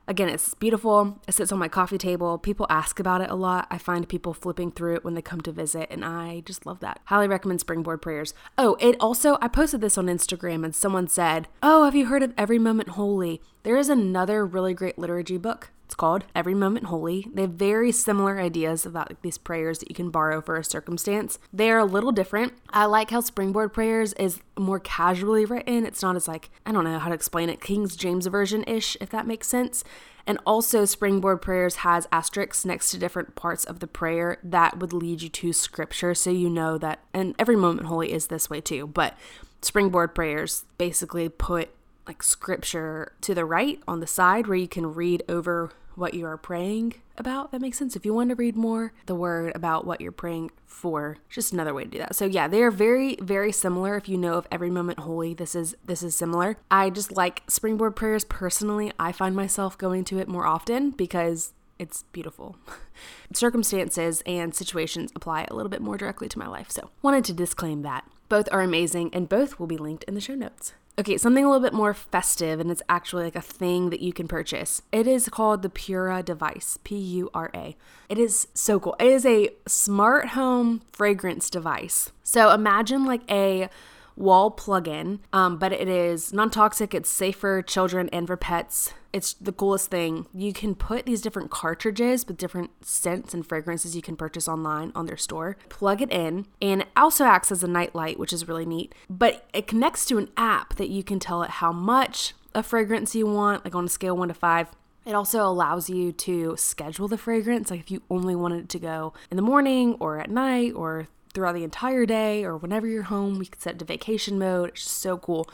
Again, 0.06 0.28
it's 0.28 0.54
beautiful. 0.54 1.18
It 1.26 1.32
sits 1.32 1.50
on 1.50 1.58
my 1.58 1.68
coffee 1.68 1.96
table. 1.96 2.36
People 2.36 2.66
ask 2.68 3.00
about 3.00 3.22
it 3.22 3.30
a 3.30 3.34
lot. 3.34 3.66
I 3.70 3.78
find 3.78 4.08
people 4.08 4.34
flipping 4.34 4.70
through 4.70 4.96
it 4.96 5.04
when 5.04 5.14
they 5.14 5.22
come 5.22 5.40
to 5.42 5.52
visit, 5.52 5.88
and 5.90 6.04
I 6.04 6.40
just 6.44 6.66
love 6.66 6.80
that. 6.80 7.00
Highly 7.04 7.28
recommend 7.28 7.60
Springboard 7.60 8.02
Prayers. 8.02 8.34
Oh, 8.58 8.76
it 8.80 8.96
also, 9.00 9.38
I 9.40 9.48
posted 9.48 9.80
this 9.80 9.96
on 9.96 10.06
Instagram, 10.06 10.64
and 10.64 10.74
someone 10.74 11.08
said, 11.08 11.48
Oh, 11.62 11.84
have 11.84 11.94
you 11.94 12.06
heard 12.06 12.22
of 12.22 12.34
Every 12.36 12.58
Moment 12.58 12.90
Holy? 12.90 13.40
There 13.62 13.78
is 13.78 13.88
another 13.88 14.44
really 14.44 14.74
great 14.74 14.98
liturgy 14.98 15.38
book 15.38 15.70
it's 15.84 15.94
called 15.94 16.24
Every 16.34 16.54
Moment 16.54 16.86
Holy. 16.86 17.26
They 17.32 17.42
have 17.42 17.52
very 17.52 17.92
similar 17.92 18.40
ideas 18.40 18.86
about 18.86 19.10
like, 19.10 19.22
these 19.22 19.38
prayers 19.38 19.78
that 19.78 19.90
you 19.90 19.94
can 19.94 20.10
borrow 20.10 20.40
for 20.40 20.56
a 20.56 20.64
circumstance. 20.64 21.38
They 21.52 21.70
are 21.70 21.78
a 21.78 21.84
little 21.84 22.12
different. 22.12 22.54
I 22.70 22.86
like 22.86 23.10
how 23.10 23.20
Springboard 23.20 23.72
Prayers 23.72 24.12
is 24.14 24.40
more 24.58 24.80
casually 24.80 25.44
written. 25.44 25.84
It's 25.84 26.02
not 26.02 26.16
as 26.16 26.26
like, 26.26 26.50
I 26.64 26.72
don't 26.72 26.84
know 26.84 26.98
how 26.98 27.08
to 27.08 27.14
explain 27.14 27.48
it, 27.48 27.60
King's 27.60 27.96
James 27.96 28.26
Version 28.26 28.64
ish, 28.66 28.96
if 29.00 29.10
that 29.10 29.26
makes 29.26 29.46
sense. 29.46 29.84
And 30.26 30.38
also, 30.46 30.86
Springboard 30.86 31.42
Prayers 31.42 31.76
has 31.76 32.08
asterisks 32.10 32.64
next 32.64 32.90
to 32.90 32.98
different 32.98 33.34
parts 33.34 33.64
of 33.64 33.80
the 33.80 33.86
prayer 33.86 34.38
that 34.42 34.78
would 34.78 34.94
lead 34.94 35.20
you 35.20 35.28
to 35.28 35.52
scripture. 35.52 36.14
So 36.14 36.30
you 36.30 36.48
know 36.48 36.78
that, 36.78 37.00
and 37.12 37.34
Every 37.38 37.56
Moment 37.56 37.88
Holy 37.88 38.10
is 38.10 38.28
this 38.28 38.48
way 38.48 38.62
too, 38.62 38.86
but 38.86 39.18
Springboard 39.60 40.14
Prayers 40.14 40.64
basically 40.78 41.28
put 41.28 41.68
like 42.06 42.22
scripture 42.22 43.12
to 43.22 43.34
the 43.34 43.44
right 43.44 43.80
on 43.88 44.00
the 44.00 44.06
side 44.06 44.46
where 44.46 44.56
you 44.56 44.68
can 44.68 44.94
read 44.94 45.22
over 45.28 45.70
what 45.96 46.14
you 46.14 46.26
are 46.26 46.36
praying 46.36 46.94
about. 47.16 47.52
That 47.52 47.60
makes 47.60 47.78
sense. 47.78 47.96
If 47.96 48.04
you 48.04 48.12
want 48.12 48.30
to 48.30 48.34
read 48.34 48.56
more, 48.56 48.92
the 49.06 49.14
word 49.14 49.52
about 49.54 49.86
what 49.86 50.00
you're 50.00 50.12
praying 50.12 50.50
for, 50.66 51.18
just 51.28 51.52
another 51.52 51.72
way 51.72 51.84
to 51.84 51.90
do 51.90 51.98
that. 51.98 52.16
So 52.16 52.24
yeah, 52.24 52.48
they 52.48 52.62
are 52.62 52.70
very, 52.70 53.16
very 53.20 53.52
similar. 53.52 53.96
If 53.96 54.08
you 54.08 54.18
know 54.18 54.34
of 54.34 54.48
every 54.50 54.70
moment 54.70 55.00
holy, 55.00 55.34
this 55.34 55.54
is 55.54 55.76
this 55.84 56.02
is 56.02 56.16
similar. 56.16 56.56
I 56.70 56.90
just 56.90 57.12
like 57.12 57.42
springboard 57.48 57.96
prayers 57.96 58.24
personally. 58.24 58.92
I 58.98 59.12
find 59.12 59.36
myself 59.36 59.78
going 59.78 60.04
to 60.04 60.18
it 60.18 60.28
more 60.28 60.46
often 60.46 60.90
because 60.90 61.52
it's 61.78 62.04
beautiful. 62.12 62.56
Circumstances 63.32 64.22
and 64.26 64.54
situations 64.54 65.12
apply 65.14 65.46
a 65.48 65.54
little 65.54 65.70
bit 65.70 65.82
more 65.82 65.96
directly 65.96 66.28
to 66.28 66.38
my 66.38 66.46
life. 66.46 66.70
So 66.70 66.90
wanted 67.02 67.24
to 67.26 67.32
disclaim 67.32 67.82
that. 67.82 68.04
Both 68.28 68.48
are 68.52 68.62
amazing 68.62 69.10
and 69.12 69.28
both 69.28 69.58
will 69.58 69.66
be 69.66 69.76
linked 69.76 70.04
in 70.04 70.14
the 70.14 70.20
show 70.20 70.34
notes. 70.34 70.72
Okay, 70.96 71.16
something 71.16 71.44
a 71.44 71.48
little 71.48 71.62
bit 71.62 71.72
more 71.72 71.92
festive, 71.92 72.60
and 72.60 72.70
it's 72.70 72.82
actually 72.88 73.24
like 73.24 73.34
a 73.34 73.40
thing 73.40 73.90
that 73.90 73.98
you 73.98 74.12
can 74.12 74.28
purchase. 74.28 74.80
It 74.92 75.08
is 75.08 75.28
called 75.28 75.62
the 75.62 75.68
Pura 75.68 76.22
device, 76.22 76.78
P 76.84 76.96
U 76.96 77.30
R 77.34 77.50
A. 77.52 77.76
It 78.08 78.16
is 78.16 78.46
so 78.54 78.78
cool. 78.78 78.94
It 79.00 79.08
is 79.08 79.26
a 79.26 79.50
smart 79.66 80.28
home 80.28 80.82
fragrance 80.92 81.50
device. 81.50 82.12
So 82.22 82.50
imagine 82.50 83.04
like 83.06 83.28
a 83.28 83.68
wall 84.16 84.50
plug-in, 84.50 85.20
um, 85.32 85.58
but 85.58 85.72
it 85.72 85.88
is 85.88 86.32
non-toxic. 86.32 86.94
It's 86.94 87.10
safe 87.10 87.36
for 87.36 87.62
children 87.62 88.08
and 88.12 88.26
for 88.26 88.36
pets. 88.36 88.94
It's 89.12 89.34
the 89.34 89.52
coolest 89.52 89.90
thing. 89.90 90.26
You 90.34 90.52
can 90.52 90.74
put 90.74 91.06
these 91.06 91.22
different 91.22 91.50
cartridges 91.50 92.26
with 92.26 92.36
different 92.36 92.84
scents 92.84 93.32
and 93.32 93.46
fragrances 93.46 93.94
you 93.94 94.02
can 94.02 94.16
purchase 94.16 94.48
online 94.48 94.90
on 94.94 95.06
their 95.06 95.16
store. 95.16 95.56
Plug 95.68 96.02
it 96.02 96.10
in, 96.10 96.46
and 96.60 96.82
it 96.82 96.88
also 96.96 97.24
acts 97.24 97.52
as 97.52 97.62
a 97.62 97.68
night 97.68 97.94
light, 97.94 98.18
which 98.18 98.32
is 98.32 98.48
really 98.48 98.66
neat. 98.66 98.94
But 99.08 99.48
it 99.52 99.66
connects 99.66 100.04
to 100.06 100.18
an 100.18 100.30
app 100.36 100.74
that 100.76 100.88
you 100.88 101.04
can 101.04 101.20
tell 101.20 101.42
it 101.42 101.50
how 101.50 101.72
much 101.72 102.34
a 102.54 102.62
fragrance 102.62 103.14
you 103.14 103.26
want, 103.26 103.64
like 103.64 103.74
on 103.74 103.84
a 103.84 103.88
scale 103.88 104.16
one 104.16 104.28
to 104.28 104.34
five. 104.34 104.68
It 105.04 105.14
also 105.14 105.44
allows 105.44 105.90
you 105.90 106.12
to 106.12 106.56
schedule 106.56 107.08
the 107.08 107.18
fragrance, 107.18 107.70
like 107.70 107.80
if 107.80 107.90
you 107.90 108.02
only 108.08 108.34
wanted 108.34 108.64
it 108.64 108.68
to 108.70 108.78
go 108.78 109.12
in 109.30 109.36
the 109.36 109.42
morning 109.42 109.96
or 110.00 110.18
at 110.18 110.30
night 110.30 110.72
or 110.74 111.08
throughout 111.34 111.54
the 111.54 111.64
entire 111.64 112.06
day 112.06 112.44
or 112.44 112.56
whenever 112.56 112.86
you're 112.86 113.04
home. 113.04 113.38
We 113.38 113.46
can 113.46 113.60
set 113.60 113.74
it 113.74 113.78
to 113.80 113.84
vacation 113.84 114.38
mode. 114.38 114.70
It's 114.70 114.84
just 114.84 114.98
so 114.98 115.18
cool. 115.18 115.48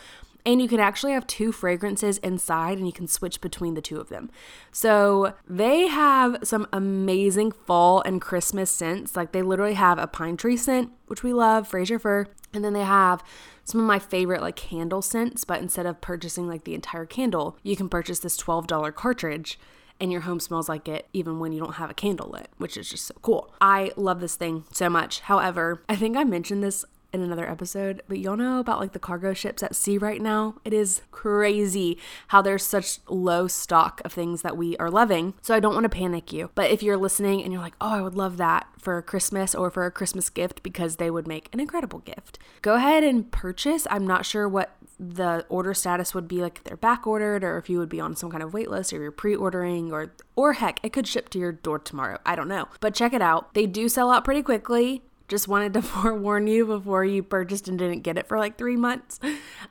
And 0.47 0.63
you 0.63 0.69
can 0.69 0.81
actually 0.81 1.13
have 1.13 1.27
two 1.27 1.53
fragrances 1.53 2.19
inside 2.19 2.79
and 2.79 2.87
you 2.87 2.93
can 2.93 3.07
switch 3.07 3.41
between 3.41 3.75
the 3.75 3.83
two 3.83 4.01
of 4.01 4.09
them. 4.09 4.31
So 4.73 5.35
they 5.47 5.89
have 5.89 6.39
some 6.43 6.67
amazing 6.73 7.53
fall 7.53 8.01
and 8.03 8.21
Christmas 8.21 8.71
scents. 8.71 9.17
Like 9.17 9.33
they 9.33 9.43
literally 9.43 9.75
have 9.75 9.99
a 9.99 10.07
pine 10.07 10.37
tree 10.37 10.57
scent, 10.57 10.93
which 11.07 11.23
we 11.23 11.33
love, 11.33 11.69
Fraser 11.69 11.99
Fir. 11.99 12.27
And 12.55 12.65
then 12.65 12.73
they 12.73 12.85
have 12.85 13.23
some 13.65 13.81
of 13.81 13.87
my 13.87 13.99
favorite 13.99 14.41
like 14.41 14.57
candle 14.57 15.03
scents, 15.03 15.45
but 15.45 15.61
instead 15.61 15.87
of 15.87 16.01
purchasing 16.01 16.49
like 16.49 16.65
the 16.65 16.75
entire 16.75 17.07
candle, 17.07 17.57
you 17.63 17.77
can 17.77 17.89
purchase 17.89 18.19
this 18.19 18.37
$12 18.37 18.95
cartridge 18.95 19.59
and 20.01 20.11
your 20.11 20.23
home 20.23 20.41
smells 20.41 20.69
like 20.69 20.89
it 20.89 21.07
even 21.13 21.39
when 21.39 21.53
you 21.53 21.61
don't 21.61 21.75
have 21.75 21.91
a 21.91 21.95
candle 21.95 22.31
lit, 22.31 22.49
which 22.59 22.77
is 22.77 22.89
just 22.89 23.07
so 23.07 23.15
cool. 23.23 23.53
I 23.61 23.93
love 23.97 24.21
this 24.21 24.37
thing 24.37 24.65
so 24.73 24.89
much. 24.89 25.21
However, 25.21 25.83
I 25.89 25.97
think 25.97 26.17
I 26.17 26.25
mentioned 26.25 26.63
this 26.63 26.85
in 27.13 27.23
another 27.23 27.49
episode, 27.49 28.03
but 28.09 28.19
y'all 28.19 28.37
know 28.37 28.61
about 28.61 28.81
like 28.81 28.93
the 28.93 28.99
cargo 28.99 29.35
ships 29.35 29.63
at 29.63 29.75
sea 29.75 29.99
right 29.99 30.21
now. 30.21 30.57
It 30.65 30.73
is 30.73 31.03
crazy 31.11 31.99
how 32.29 32.43
there's 32.43 32.65
such 32.65 32.99
low 33.09 33.49
stock 33.49 34.01
of 34.05 34.13
things 34.13 34.43
that 34.43 34.57
we 34.57 34.77
are 34.77 34.91
loving. 34.91 35.35
So 35.43 35.55
I 35.55 35.61
don't 35.61 35.75
want 35.75 35.85
to 35.85 35.89
panic 35.89 36.33
you. 36.33 36.51
But 36.55 36.71
if 36.71 36.83
you're 36.83 36.97
listening 36.97 37.43
and 37.43 37.53
you're 37.53 37.63
like, 37.63 37.75
oh, 37.81 37.91
I 37.91 38.01
would 38.01 38.15
love 38.15 38.37
that 38.37 38.67
for 38.79 39.01
Christmas 39.03 39.55
or 39.55 39.71
for 39.71 39.85
a 39.87 39.91
Christmas 39.91 40.31
gift 40.31 40.63
because 40.63 40.97
they 40.97 41.11
would 41.11 41.27
make 41.27 41.49
an 41.53 41.61
incredible 41.61 42.01
gift, 42.01 42.39
go 42.63 42.75
ahead 42.75 43.05
and 43.05 43.31
purchase. 43.31 43.87
I'm 43.91 44.07
not 44.07 44.25
sure 44.25 44.49
what 44.49 44.77
the 45.01 45.47
order 45.49 45.73
status 45.73 46.15
would 46.15 46.29
be 46.29 46.43
like 46.43 46.59
if 46.59 46.65
they're 46.65 46.77
back 46.77 47.07
ordered 47.07 47.43
or 47.43 47.57
if 47.57 47.71
you 47.71 47.79
would 47.79 47.89
be 47.89 48.01
on 48.01 48.15
some 48.15 48.31
kind 48.31 48.43
of 48.43 48.53
wait 48.53 48.71
list 48.71 48.93
or 48.93 49.01
you're 49.01 49.11
pre-ordering 49.11 49.91
or 49.91 50.13
or 50.37 50.53
heck 50.53 50.79
it 50.83 50.93
could 50.93 51.07
ship 51.07 51.31
to 51.31 51.39
your 51.39 51.53
door 51.53 51.79
tomorrow 51.79 52.19
i 52.27 52.37
don't 52.37 52.49
know 52.49 52.69
but 52.81 52.95
check 52.95 53.15
it 53.15 53.23
out 53.23 53.55
they 53.55 53.65
do 53.65 53.89
sell 53.89 54.11
out 54.11 54.27
pretty 54.27 54.43
quickly 54.43 55.03
just 55.31 55.49
wanted 55.49 55.73
to 55.73 55.83
forewarn 55.83 56.47
you 56.47 56.67
before 56.67 57.05
you 57.05 57.23
purchased 57.23 57.69
and 57.69 57.79
didn't 57.79 58.01
get 58.01 58.19
it 58.19 58.27
for 58.27 58.39
like 58.39 58.59
three 58.59 58.77
months. 58.77 59.19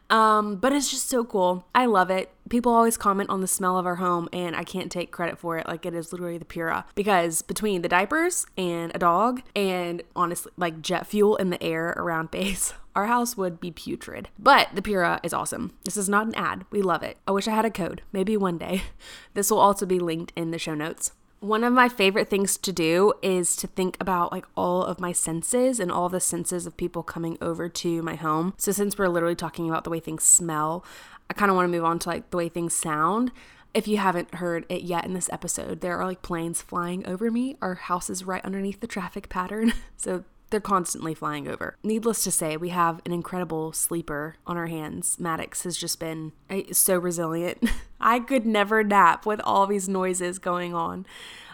Um, 0.09 0.55
but 0.55 0.73
it's 0.73 0.89
just 0.89 1.09
so 1.09 1.23
cool. 1.23 1.67
I 1.75 1.85
love 1.85 2.09
it. 2.09 2.31
People 2.49 2.73
always 2.73 2.97
comment 2.97 3.29
on 3.29 3.41
the 3.41 3.47
smell 3.47 3.77
of 3.77 3.85
our 3.85 3.97
home, 3.97 4.27
and 4.33 4.55
I 4.55 4.63
can't 4.63 4.91
take 4.91 5.11
credit 5.11 5.37
for 5.37 5.59
it. 5.59 5.67
Like, 5.67 5.85
it 5.85 5.93
is 5.93 6.11
literally 6.11 6.39
the 6.39 6.45
Pura. 6.45 6.85
Because 6.95 7.43
between 7.43 7.83
the 7.83 7.87
diapers 7.87 8.47
and 8.57 8.91
a 8.95 8.97
dog, 8.97 9.43
and 9.55 10.01
honestly, 10.15 10.51
like 10.57 10.81
jet 10.81 11.05
fuel 11.05 11.35
in 11.35 11.51
the 11.51 11.61
air 11.61 11.89
around 11.89 12.31
base, 12.31 12.73
our 12.95 13.05
house 13.05 13.37
would 13.37 13.59
be 13.59 13.69
putrid. 13.69 14.29
But 14.39 14.69
the 14.73 14.81
Pura 14.81 15.19
is 15.21 15.33
awesome. 15.33 15.73
This 15.83 15.95
is 15.95 16.09
not 16.09 16.25
an 16.25 16.35
ad. 16.35 16.65
We 16.71 16.81
love 16.81 17.03
it. 17.03 17.17
I 17.27 17.31
wish 17.31 17.47
I 17.47 17.53
had 17.53 17.65
a 17.65 17.69
code. 17.69 18.01
Maybe 18.11 18.35
one 18.35 18.57
day. 18.57 18.83
This 19.35 19.51
will 19.51 19.59
also 19.59 19.85
be 19.85 19.99
linked 19.99 20.33
in 20.35 20.51
the 20.51 20.57
show 20.57 20.73
notes. 20.73 21.11
One 21.39 21.63
of 21.63 21.71
my 21.71 21.87
favorite 21.87 22.29
things 22.29 22.57
to 22.57 22.73
do 22.73 23.13
is 23.21 23.55
to 23.57 23.67
think 23.67 23.95
about 24.01 24.31
like 24.31 24.45
all 24.57 24.83
of 24.83 24.99
my 24.99 25.13
senses 25.13 25.79
and 25.79 25.89
all 25.89 26.09
the 26.09 26.19
senses 26.19 26.65
of 26.65 26.75
people 26.75 27.01
coming 27.01 27.37
over 27.39 27.69
to 27.69 28.01
my 28.01 28.15
home. 28.15 28.53
So 28.57 28.73
since 28.73 28.97
we're 28.97 29.07
literally 29.07 29.35
talking 29.35 29.69
about 29.69 29.85
the 29.85 29.89
way 29.89 30.01
things 30.01 30.23
smell, 30.23 30.83
I 31.29 31.33
kind 31.33 31.49
of 31.49 31.55
want 31.55 31.65
to 31.71 31.71
move 31.71 31.85
on 31.85 31.97
to 31.99 32.09
like 32.09 32.29
the 32.29 32.37
way 32.37 32.49
things 32.49 32.73
sound. 32.73 33.31
If 33.73 33.87
you 33.87 33.97
haven't 33.97 34.35
heard 34.35 34.65
it 34.67 34.81
yet 34.81 35.05
in 35.05 35.13
this 35.13 35.29
episode, 35.31 35.79
there 35.79 35.97
are 35.97 36.05
like 36.05 36.21
planes 36.21 36.61
flying 36.61 37.07
over 37.07 37.31
me. 37.31 37.55
Our 37.61 37.75
house 37.75 38.09
is 38.09 38.25
right 38.25 38.43
underneath 38.43 38.81
the 38.81 38.87
traffic 38.87 39.29
pattern. 39.29 39.73
So 39.95 40.23
they're 40.49 40.59
constantly 40.59 41.13
flying 41.13 41.47
over. 41.47 41.75
Needless 41.83 42.23
to 42.23 42.31
say, 42.31 42.57
we 42.57 42.69
have 42.69 43.01
an 43.05 43.11
incredible 43.11 43.71
sleeper 43.73 44.35
on 44.45 44.57
our 44.57 44.67
hands. 44.67 45.19
Maddox 45.19 45.63
has 45.63 45.77
just 45.77 45.99
been 45.99 46.31
eh, 46.49 46.63
so 46.71 46.97
resilient. 46.97 47.69
I 48.01 48.19
could 48.19 48.45
never 48.45 48.83
nap 48.83 49.25
with 49.25 49.41
all 49.43 49.67
these 49.67 49.89
noises 49.89 50.39
going 50.39 50.73
on. 50.73 51.05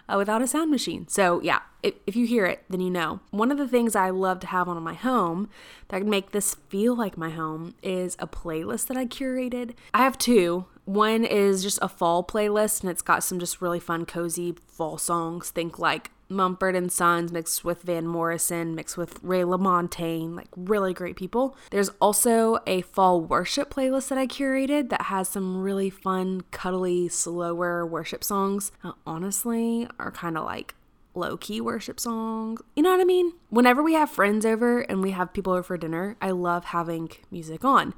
Uh, 0.07 0.17
without 0.17 0.43
a 0.43 0.45
sound 0.45 0.69
machine. 0.69 1.07
So, 1.07 1.41
yeah, 1.41 1.61
if, 1.81 1.95
if 2.05 2.15
you 2.15 2.27
hear 2.27 2.45
it, 2.45 2.63
then 2.69 2.79
you 2.79 2.91
know. 2.91 3.21
One 3.31 3.51
of 3.51 3.57
the 3.57 3.67
things 3.67 3.95
I 3.95 4.11
love 4.11 4.39
to 4.41 4.47
have 4.47 4.69
on 4.69 4.81
my 4.83 4.93
home 4.93 5.49
that 5.87 5.97
can 5.97 6.09
make 6.11 6.31
this 6.31 6.53
feel 6.69 6.95
like 6.95 7.17
my 7.17 7.31
home 7.31 7.73
is 7.81 8.15
a 8.19 8.27
playlist 8.27 8.85
that 8.85 8.97
I 8.97 9.07
curated. 9.07 9.73
I 9.95 10.03
have 10.03 10.19
two. 10.19 10.65
One 10.85 11.25
is 11.25 11.63
just 11.63 11.79
a 11.81 11.89
fall 11.89 12.23
playlist 12.23 12.81
and 12.81 12.91
it's 12.91 13.01
got 13.01 13.23
some 13.23 13.39
just 13.39 13.61
really 13.61 13.79
fun, 13.79 14.05
cozy 14.05 14.55
fall 14.67 14.99
songs. 14.99 15.49
Think 15.49 15.79
like 15.79 16.11
Mumford 16.29 16.75
and 16.75 16.91
Sons 16.91 17.31
mixed 17.31 17.63
with 17.63 17.83
Van 17.83 18.07
Morrison, 18.07 18.75
mixed 18.75 18.97
with 18.97 19.19
Ray 19.21 19.41
LaMontagne, 19.41 20.35
like 20.35 20.49
really 20.55 20.93
great 20.93 21.15
people. 21.15 21.55
There's 21.71 21.89
also 22.01 22.59
a 22.65 22.81
fall 22.81 23.21
worship 23.21 23.73
playlist 23.73 24.09
that 24.09 24.17
I 24.17 24.27
curated 24.27 24.89
that 24.89 25.03
has 25.03 25.29
some 25.29 25.61
really 25.61 25.89
fun, 25.89 26.41
cuddly, 26.51 27.07
slower 27.07 27.85
worship 27.85 28.23
songs. 28.23 28.71
honestly, 29.05 29.87
are 29.99 30.11
kind 30.11 30.37
of 30.37 30.45
like 30.45 30.75
low 31.15 31.37
key 31.37 31.61
worship 31.61 31.99
songs. 31.99 32.61
You 32.75 32.83
know 32.83 32.91
what 32.91 33.01
I 33.01 33.05
mean? 33.05 33.33
Whenever 33.49 33.81
we 33.81 33.93
have 33.93 34.09
friends 34.09 34.45
over 34.45 34.81
and 34.81 35.01
we 35.01 35.11
have 35.11 35.33
people 35.33 35.53
over 35.53 35.63
for 35.63 35.77
dinner, 35.77 36.17
I 36.21 36.31
love 36.31 36.65
having 36.65 37.09
music 37.31 37.63
on. 37.63 37.93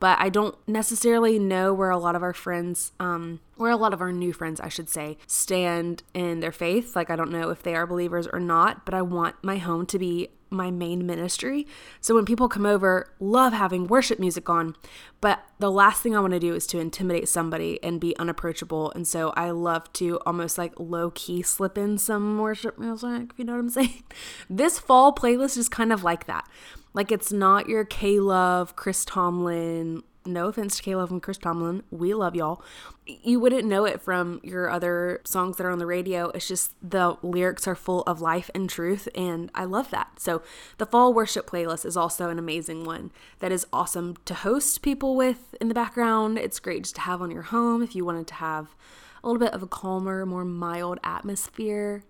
But 0.00 0.18
I 0.18 0.30
don't 0.30 0.56
necessarily 0.66 1.38
know 1.38 1.72
where 1.72 1.90
a 1.90 1.98
lot 1.98 2.16
of 2.16 2.22
our 2.22 2.32
friends, 2.32 2.92
um, 2.98 3.40
where 3.56 3.70
a 3.70 3.76
lot 3.76 3.94
of 3.94 4.00
our 4.00 4.10
new 4.10 4.32
friends, 4.32 4.60
I 4.60 4.68
should 4.68 4.88
say, 4.88 5.16
stand 5.28 6.02
in 6.12 6.40
their 6.40 6.50
faith. 6.50 6.96
Like, 6.96 7.08
I 7.08 7.16
don't 7.16 7.30
know 7.30 7.50
if 7.50 7.62
they 7.62 7.76
are 7.76 7.86
believers 7.86 8.26
or 8.26 8.40
not, 8.40 8.84
but 8.84 8.94
I 8.94 9.02
want 9.02 9.36
my 9.42 9.58
home 9.58 9.86
to 9.86 9.98
be 9.98 10.30
my 10.52 10.70
main 10.70 11.06
ministry. 11.06 11.66
So 12.00 12.14
when 12.14 12.24
people 12.24 12.48
come 12.48 12.66
over, 12.66 13.12
love 13.18 13.52
having 13.52 13.86
worship 13.86 14.18
music 14.18 14.48
on, 14.48 14.76
but 15.20 15.44
the 15.58 15.70
last 15.70 16.02
thing 16.02 16.16
I 16.16 16.20
want 16.20 16.32
to 16.32 16.40
do 16.40 16.54
is 16.54 16.66
to 16.68 16.78
intimidate 16.78 17.28
somebody 17.28 17.82
and 17.82 18.00
be 18.00 18.16
unapproachable. 18.16 18.92
And 18.92 19.06
so 19.06 19.32
I 19.36 19.50
love 19.50 19.92
to 19.94 20.18
almost 20.26 20.58
like 20.58 20.72
low 20.78 21.10
key 21.10 21.42
slip 21.42 21.78
in 21.78 21.98
some 21.98 22.38
worship 22.38 22.78
music, 22.78 23.30
if 23.32 23.38
you 23.38 23.44
know 23.44 23.52
what 23.52 23.60
I'm 23.60 23.70
saying. 23.70 24.04
This 24.50 24.78
fall 24.78 25.14
playlist 25.14 25.56
is 25.56 25.68
kind 25.68 25.92
of 25.92 26.04
like 26.04 26.26
that. 26.26 26.48
Like 26.94 27.10
it's 27.10 27.32
not 27.32 27.68
your 27.68 27.84
K 27.84 28.20
Love, 28.20 28.76
Chris 28.76 29.04
Tomlin, 29.04 30.02
no 30.24 30.48
offense 30.48 30.76
to 30.76 30.82
K 30.82 30.94
Love 30.94 31.10
and 31.10 31.22
Chris 31.22 31.38
Tomlin, 31.38 31.82
we 31.90 32.14
love 32.14 32.34
y'all. 32.34 32.62
You 33.06 33.40
wouldn't 33.40 33.66
know 33.66 33.84
it 33.84 34.00
from 34.00 34.40
your 34.42 34.70
other 34.70 35.20
songs 35.24 35.56
that 35.56 35.66
are 35.66 35.70
on 35.70 35.78
the 35.78 35.86
radio. 35.86 36.30
It's 36.30 36.48
just 36.48 36.72
the 36.82 37.16
lyrics 37.22 37.66
are 37.66 37.74
full 37.74 38.02
of 38.02 38.20
life 38.20 38.50
and 38.54 38.68
truth, 38.68 39.08
and 39.14 39.50
I 39.54 39.64
love 39.64 39.90
that. 39.90 40.20
So, 40.20 40.42
the 40.78 40.86
fall 40.86 41.12
worship 41.12 41.48
playlist 41.48 41.84
is 41.84 41.96
also 41.96 42.30
an 42.30 42.38
amazing 42.38 42.84
one 42.84 43.10
that 43.40 43.52
is 43.52 43.66
awesome 43.72 44.16
to 44.24 44.34
host 44.34 44.82
people 44.82 45.16
with 45.16 45.54
in 45.60 45.68
the 45.68 45.74
background. 45.74 46.38
It's 46.38 46.60
great 46.60 46.84
just 46.84 46.96
to 46.96 47.00
have 47.02 47.20
on 47.20 47.30
your 47.30 47.42
home 47.42 47.82
if 47.82 47.94
you 47.94 48.04
wanted 48.04 48.26
to 48.28 48.34
have 48.34 48.74
a 49.22 49.28
little 49.28 49.40
bit 49.40 49.54
of 49.54 49.62
a 49.62 49.68
calmer, 49.68 50.26
more 50.26 50.44
mild 50.44 50.98
atmosphere 51.04 52.04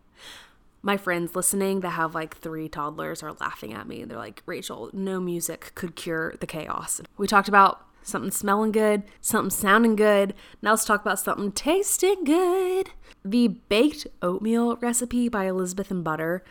my 0.82 0.96
friends 0.96 1.36
listening 1.36 1.80
that 1.80 1.90
have 1.90 2.14
like 2.14 2.36
three 2.36 2.68
toddlers 2.68 3.22
are 3.22 3.32
laughing 3.34 3.72
at 3.72 3.86
me. 3.86 4.04
They're 4.04 4.18
like, 4.18 4.42
Rachel, 4.46 4.90
no 4.92 5.20
music 5.20 5.72
could 5.74 5.94
cure 5.94 6.34
the 6.40 6.46
chaos. 6.46 7.00
We 7.16 7.26
talked 7.26 7.48
about 7.48 7.86
something 8.02 8.30
smelling 8.30 8.72
good, 8.72 9.02
something 9.20 9.50
sounding 9.50 9.96
good. 9.96 10.34
Now 10.60 10.70
let's 10.70 10.84
talk 10.84 11.02
about 11.02 11.18
something 11.18 11.52
tasting 11.52 12.24
good. 12.24 12.90
The 13.24 13.48
baked 13.48 14.06
oatmeal 14.20 14.76
recipe 14.76 15.28
by 15.28 15.46
Elizabeth 15.46 15.90
and 15.90 16.02
Butter. 16.02 16.42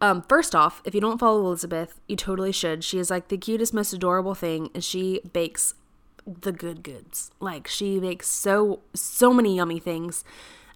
Um, 0.00 0.22
first 0.28 0.54
off, 0.54 0.80
if 0.84 0.94
you 0.94 1.00
don't 1.00 1.18
follow 1.18 1.40
Elizabeth, 1.40 2.00
you 2.06 2.16
totally 2.16 2.52
should. 2.52 2.84
She 2.84 2.98
is 2.98 3.10
like 3.10 3.28
the 3.28 3.38
cutest, 3.38 3.74
most 3.74 3.92
adorable 3.92 4.34
thing, 4.34 4.70
and 4.74 4.84
she 4.84 5.20
bakes 5.32 5.74
the 6.40 6.52
good 6.52 6.82
goods. 6.82 7.30
Like 7.40 7.66
she 7.66 7.98
makes 7.98 8.28
so 8.28 8.80
so 8.94 9.32
many 9.32 9.56
yummy 9.56 9.80
things. 9.80 10.24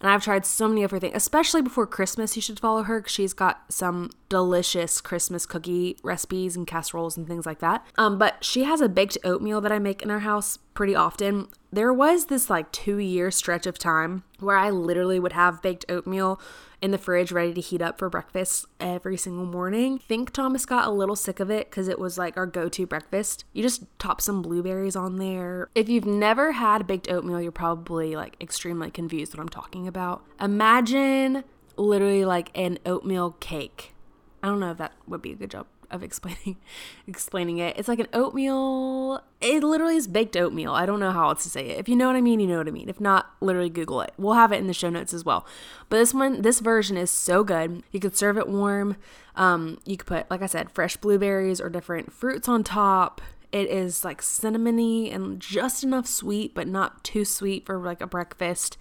And 0.03 0.11
I've 0.11 0.25
tried 0.25 0.45
so 0.45 0.69
many 0.69 0.83
of 0.83 0.91
her 0.91 0.99
things, 0.99 1.15
especially 1.15 1.63
before 1.63 1.87
Christmas. 1.87 2.35
You 2.35 2.43
should 2.43 2.59
follow 2.59 2.83
her 2.83 3.01
because 3.01 3.13
she's 3.13 3.33
got 3.33 3.63
some 3.73 4.11
delicious 4.29 5.01
Christmas 5.01 5.47
cookie 5.47 5.97
recipes 6.03 6.57
and 6.57 6.67
casseroles 6.67 7.17
and 7.17 7.27
things 7.27 7.47
like 7.47 7.61
that. 7.61 7.87
Um, 7.97 8.19
but 8.19 8.43
she 8.45 8.65
has 8.65 8.81
a 8.81 8.89
baked 8.89 9.17
oatmeal 9.25 9.61
that 9.61 9.73
I 9.73 9.79
make 9.79 10.03
in 10.03 10.11
our 10.11 10.21
house 10.21 10.59
pretty 10.75 10.97
often. 10.97 11.47
There 11.73 11.93
was 11.93 12.27
this 12.27 12.51
like 12.51 12.73
two 12.73 12.99
year 12.99 13.31
stretch 13.31 13.67
of 13.67 13.79
time 13.79 14.25
where 14.41 14.57
I 14.57 14.71
literally 14.71 15.21
would 15.21 15.33
have 15.35 15.63
baked 15.63 15.85
oatmeal 15.89 16.41
in 16.83 16.91
the 16.91 16.99
fridge 16.99 17.31
ready 17.31 17.55
to 17.55 17.61
heat 17.61 17.81
up 17.81 17.97
for 17.97 18.11
breakfast 18.11 18.67
every 18.81 19.17
single 19.17 19.47
morning. 19.47 20.01
Think 20.01 20.33
Thomas 20.33 20.67
got 20.67 20.87
a 20.87 20.91
little 20.91 21.15
sick 21.15 21.39
of 21.39 21.51
it 21.51 21.71
because 21.71 21.87
it 21.87 21.99
was 21.99 22.19
like 22.19 22.37
our 22.37 22.45
go 22.45 22.69
to 22.69 22.87
breakfast. 22.87 23.45
You 23.53 23.63
just 23.63 23.85
top 24.01 24.21
some 24.21 24.43
blueberries 24.43 24.97
on 24.97 25.19
there. 25.19 25.71
If 25.77 25.89
you've 25.89 26.05
never 26.05 26.53
had 26.53 26.87
baked 26.87 27.09
oatmeal, 27.09 27.41
you're 27.41 27.53
probably 27.53 28.17
like 28.17 28.37
extremely 28.41 28.91
confused 28.91 29.33
what 29.33 29.41
I'm 29.41 29.49
talking 29.49 29.87
about. 29.87 30.25
Imagine 30.41 31.45
literally 31.77 32.25
like 32.25 32.51
an 32.57 32.81
oatmeal 32.85 33.37
cake. 33.39 33.95
I 34.43 34.49
don't 34.49 34.59
know 34.59 34.73
if 34.73 34.79
that 34.79 34.93
would 35.07 35.23
be 35.23 35.33
a 35.33 35.37
good 35.37 35.53
job 35.53 35.67
of 35.93 36.03
explaining 36.03 36.57
explaining 37.07 37.59
it. 37.59 37.77
It's 37.79 37.89
like 37.89 37.99
an 37.99 38.09
oatmeal. 38.13 39.23
It 39.41 39.63
literally 39.63 39.97
is 39.97 40.09
baked 40.09 40.37
oatmeal. 40.37 40.73
I 40.73 40.87
don't 40.87 41.01
know 41.01 41.13
how 41.13 41.29
else 41.29 41.43
to 41.45 41.51
say 41.51 41.71
it. 41.71 41.79
If 41.79 41.89
you 41.89 41.97
know 41.97 42.07
what 42.07 42.17
I 42.17 42.21
mean, 42.21 42.41
you 42.41 42.47
know 42.47 42.59
what 42.59 42.69
I 42.69 42.73
mean. 42.73 42.89
If 42.89 43.01
not, 43.01 43.31
literally 43.41 43.71
Google 43.71 44.01
it. 44.01 44.13
We'll 44.17 44.35
have 44.35 44.53
it 44.53 44.57
in 44.57 44.67
the 44.67 44.75
show 44.75 44.91
notes 44.91 45.13
as 45.13 45.25
well. 45.25 45.47
But 45.89 45.99
this 45.99 46.15
one, 46.15 46.43
this 46.43 46.61
version 46.61 46.97
is 46.97 47.11
so 47.11 47.45
good. 47.45 47.83
You 47.93 48.01
could 48.01 48.17
serve 48.17 48.39
it 48.39 48.49
warm. 48.49 48.97
Um, 49.37 49.79
you 49.85 49.97
could 49.97 50.07
put, 50.07 50.31
like 50.31 50.43
I 50.43 50.47
said, 50.47 50.71
fresh 50.71 50.97
blueberries 50.97 51.61
or 51.61 51.69
different 51.69 52.13
fruits 52.13 52.49
on 52.49 52.65
top. 52.65 53.21
It 53.53 53.69
is 53.69 54.05
like 54.05 54.23
cinnamony 54.23 55.15
and 55.15 55.39
just 55.39 55.85
enough 55.85 56.07
sweet, 56.07 56.55
but 56.55 56.67
not 56.67 57.05
too 57.05 57.25
sweet 57.25 57.67
for 57.67 57.79
like 57.79 58.01
a 58.01 58.07
breakfast. 58.07 58.79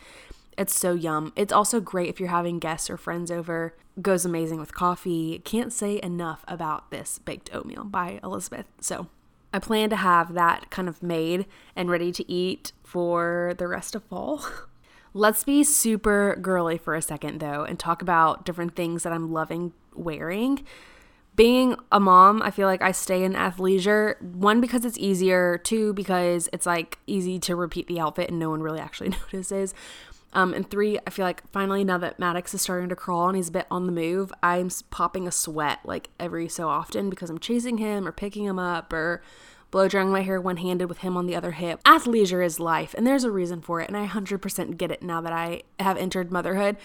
It's 0.58 0.78
so 0.78 0.94
yum. 0.94 1.34
It's 1.36 1.54
also 1.54 1.80
great 1.80 2.10
if 2.10 2.20
you're 2.20 2.30
having 2.30 2.60
guests 2.60 2.90
or 2.90 2.98
friends 2.98 3.32
over. 3.32 3.74
Goes 4.00 4.26
amazing 4.26 4.60
with 4.60 4.74
coffee. 4.74 5.40
Can't 5.44 5.74
say 5.74 6.00
enough 6.02 6.46
about 6.48 6.92
this 6.92 7.20
baked 7.20 7.54
oatmeal 7.54 7.84
by 7.84 8.20
Elizabeth. 8.24 8.68
So 8.80 9.08
I 9.54 9.60
plan 9.60 9.90
to 9.90 9.98
have 9.98 10.34
that 10.34 10.70
kind 10.70 10.88
of 10.88 11.04
made 11.04 11.46
and 11.76 11.90
ready 11.90 12.12
to 12.14 12.32
eat 12.32 12.72
for 12.84 13.54
the 13.58 13.68
rest 13.68 13.96
of 13.96 14.04
fall. 14.04 14.46
Let's 15.14 15.44
be 15.44 15.66
super 15.66 16.38
girly 16.42 16.78
for 16.78 16.96
a 16.96 17.02
second 17.02 17.42
though 17.42 17.66
and 17.66 17.78
talk 17.78 18.02
about 18.02 18.46
different 18.46 18.76
things 18.78 19.04
that 19.04 19.12
I'm 19.12 19.32
loving 19.32 19.74
wearing. 19.94 20.64
Being 21.36 21.76
a 21.92 22.00
mom, 22.00 22.42
I 22.42 22.52
feel 22.52 22.68
like 22.68 22.82
I 22.82 22.92
stay 22.92 23.24
in 23.24 23.34
athleisure. 23.34 24.22
One, 24.22 24.62
because 24.62 24.86
it's 24.86 24.98
easier. 24.98 25.58
Two, 25.58 25.94
because 25.94 26.50
it's 26.54 26.66
like 26.66 27.00
easy 27.08 27.40
to 27.40 27.56
repeat 27.56 27.88
the 27.88 28.00
outfit 28.00 28.30
and 28.30 28.40
no 28.40 28.50
one 28.50 28.62
really 28.62 28.80
actually 28.80 29.10
notices. 29.34 29.74
Um, 30.34 30.54
and 30.54 30.70
three, 30.70 30.98
I 31.06 31.10
feel 31.10 31.26
like 31.26 31.50
finally 31.52 31.84
now 31.84 31.98
that 31.98 32.20
Maddox 32.20 32.54
is 32.54 32.62
starting 32.62 32.90
to 32.90 32.96
crawl 32.96 33.28
and 33.28 33.36
he's 33.36 33.50
a 33.50 33.52
bit 33.52 33.68
on 33.70 33.86
the 33.86 33.92
move, 33.92 34.32
I'm 34.42 34.70
popping 34.90 35.28
a 35.28 35.32
sweat 35.32 35.80
like 35.84 36.10
every 36.20 36.48
so 36.48 36.70
often 36.70 37.10
because 37.10 37.30
I'm 37.30 37.40
chasing 37.40 37.78
him 37.78 38.08
or 38.08 38.12
picking 38.12 38.46
him 38.46 38.58
up 38.58 38.94
or 38.94 39.22
blow 39.72 39.88
drying 39.88 40.12
my 40.12 40.22
hair 40.22 40.40
one 40.40 40.58
handed 40.58 40.88
with 40.88 41.00
him 41.00 41.18
on 41.18 41.26
the 41.26 41.36
other 41.36 41.52
hip. 41.52 41.82
Athleisure 41.84 42.46
is 42.46 42.60
life, 42.60 42.94
and 42.98 43.08
there's 43.08 43.24
a 43.24 43.32
reason 43.32 43.62
for 43.62 43.82
it, 43.82 43.88
and 43.88 43.98
I 43.98 44.06
100% 44.06 44.78
get 44.78 44.92
it 44.92 45.02
now 45.02 45.22
that 45.22 45.34
I 45.34 45.64
have 45.80 45.98
entered 45.98 46.32
motherhood. 46.32 46.78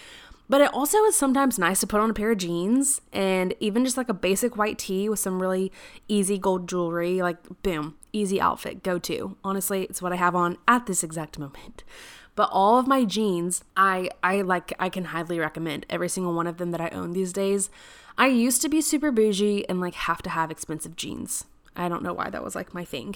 But 0.49 0.61
it 0.61 0.73
also 0.73 1.03
is 1.03 1.15
sometimes 1.17 1.59
nice 1.59 1.81
to 1.81 1.87
put 1.87 1.99
on 1.99 2.09
a 2.09 2.13
pair 2.13 2.31
of 2.31 2.37
jeans 2.37 3.01
and 3.11 3.53
even 3.59 3.83
just 3.83 3.97
like 3.97 4.07
a 4.07 4.13
basic 4.13 4.55
white 4.55 4.77
tee 4.77 5.09
with 5.09 5.19
some 5.19 5.41
really 5.41 5.73
easy 6.07 6.37
gold 6.37 6.69
jewelry. 6.69 7.21
Like, 7.21 7.37
boom, 7.63 7.95
easy 8.13 8.39
outfit, 8.39 8.81
go 8.81 8.97
to. 8.99 9.35
Honestly, 9.43 9.83
it's 9.83 10.01
what 10.01 10.13
I 10.13 10.15
have 10.15 10.35
on 10.35 10.57
at 10.65 10.85
this 10.85 11.03
exact 11.03 11.37
moment. 11.37 11.83
But 12.37 12.49
all 12.51 12.77
of 12.77 12.85
my 12.87 13.03
jeans, 13.03 13.63
I 13.75 14.11
I 14.21 14.41
like 14.43 14.71
I 14.77 14.89
can 14.89 15.05
highly 15.05 15.39
recommend 15.39 15.87
every 15.89 16.07
single 16.07 16.33
one 16.35 16.45
of 16.45 16.57
them 16.57 16.69
that 16.69 16.79
I 16.79 16.89
own 16.89 17.13
these 17.13 17.33
days. 17.33 17.71
I 18.15 18.27
used 18.27 18.61
to 18.61 18.69
be 18.69 18.79
super 18.79 19.11
bougie 19.11 19.67
and 19.67 19.81
like 19.81 19.95
have 19.95 20.21
to 20.21 20.29
have 20.29 20.51
expensive 20.51 20.95
jeans. 20.95 21.45
I 21.75 21.89
don't 21.89 22.03
know 22.03 22.13
why 22.13 22.29
that 22.29 22.43
was 22.43 22.55
like 22.55 22.75
my 22.75 22.85
thing. 22.85 23.15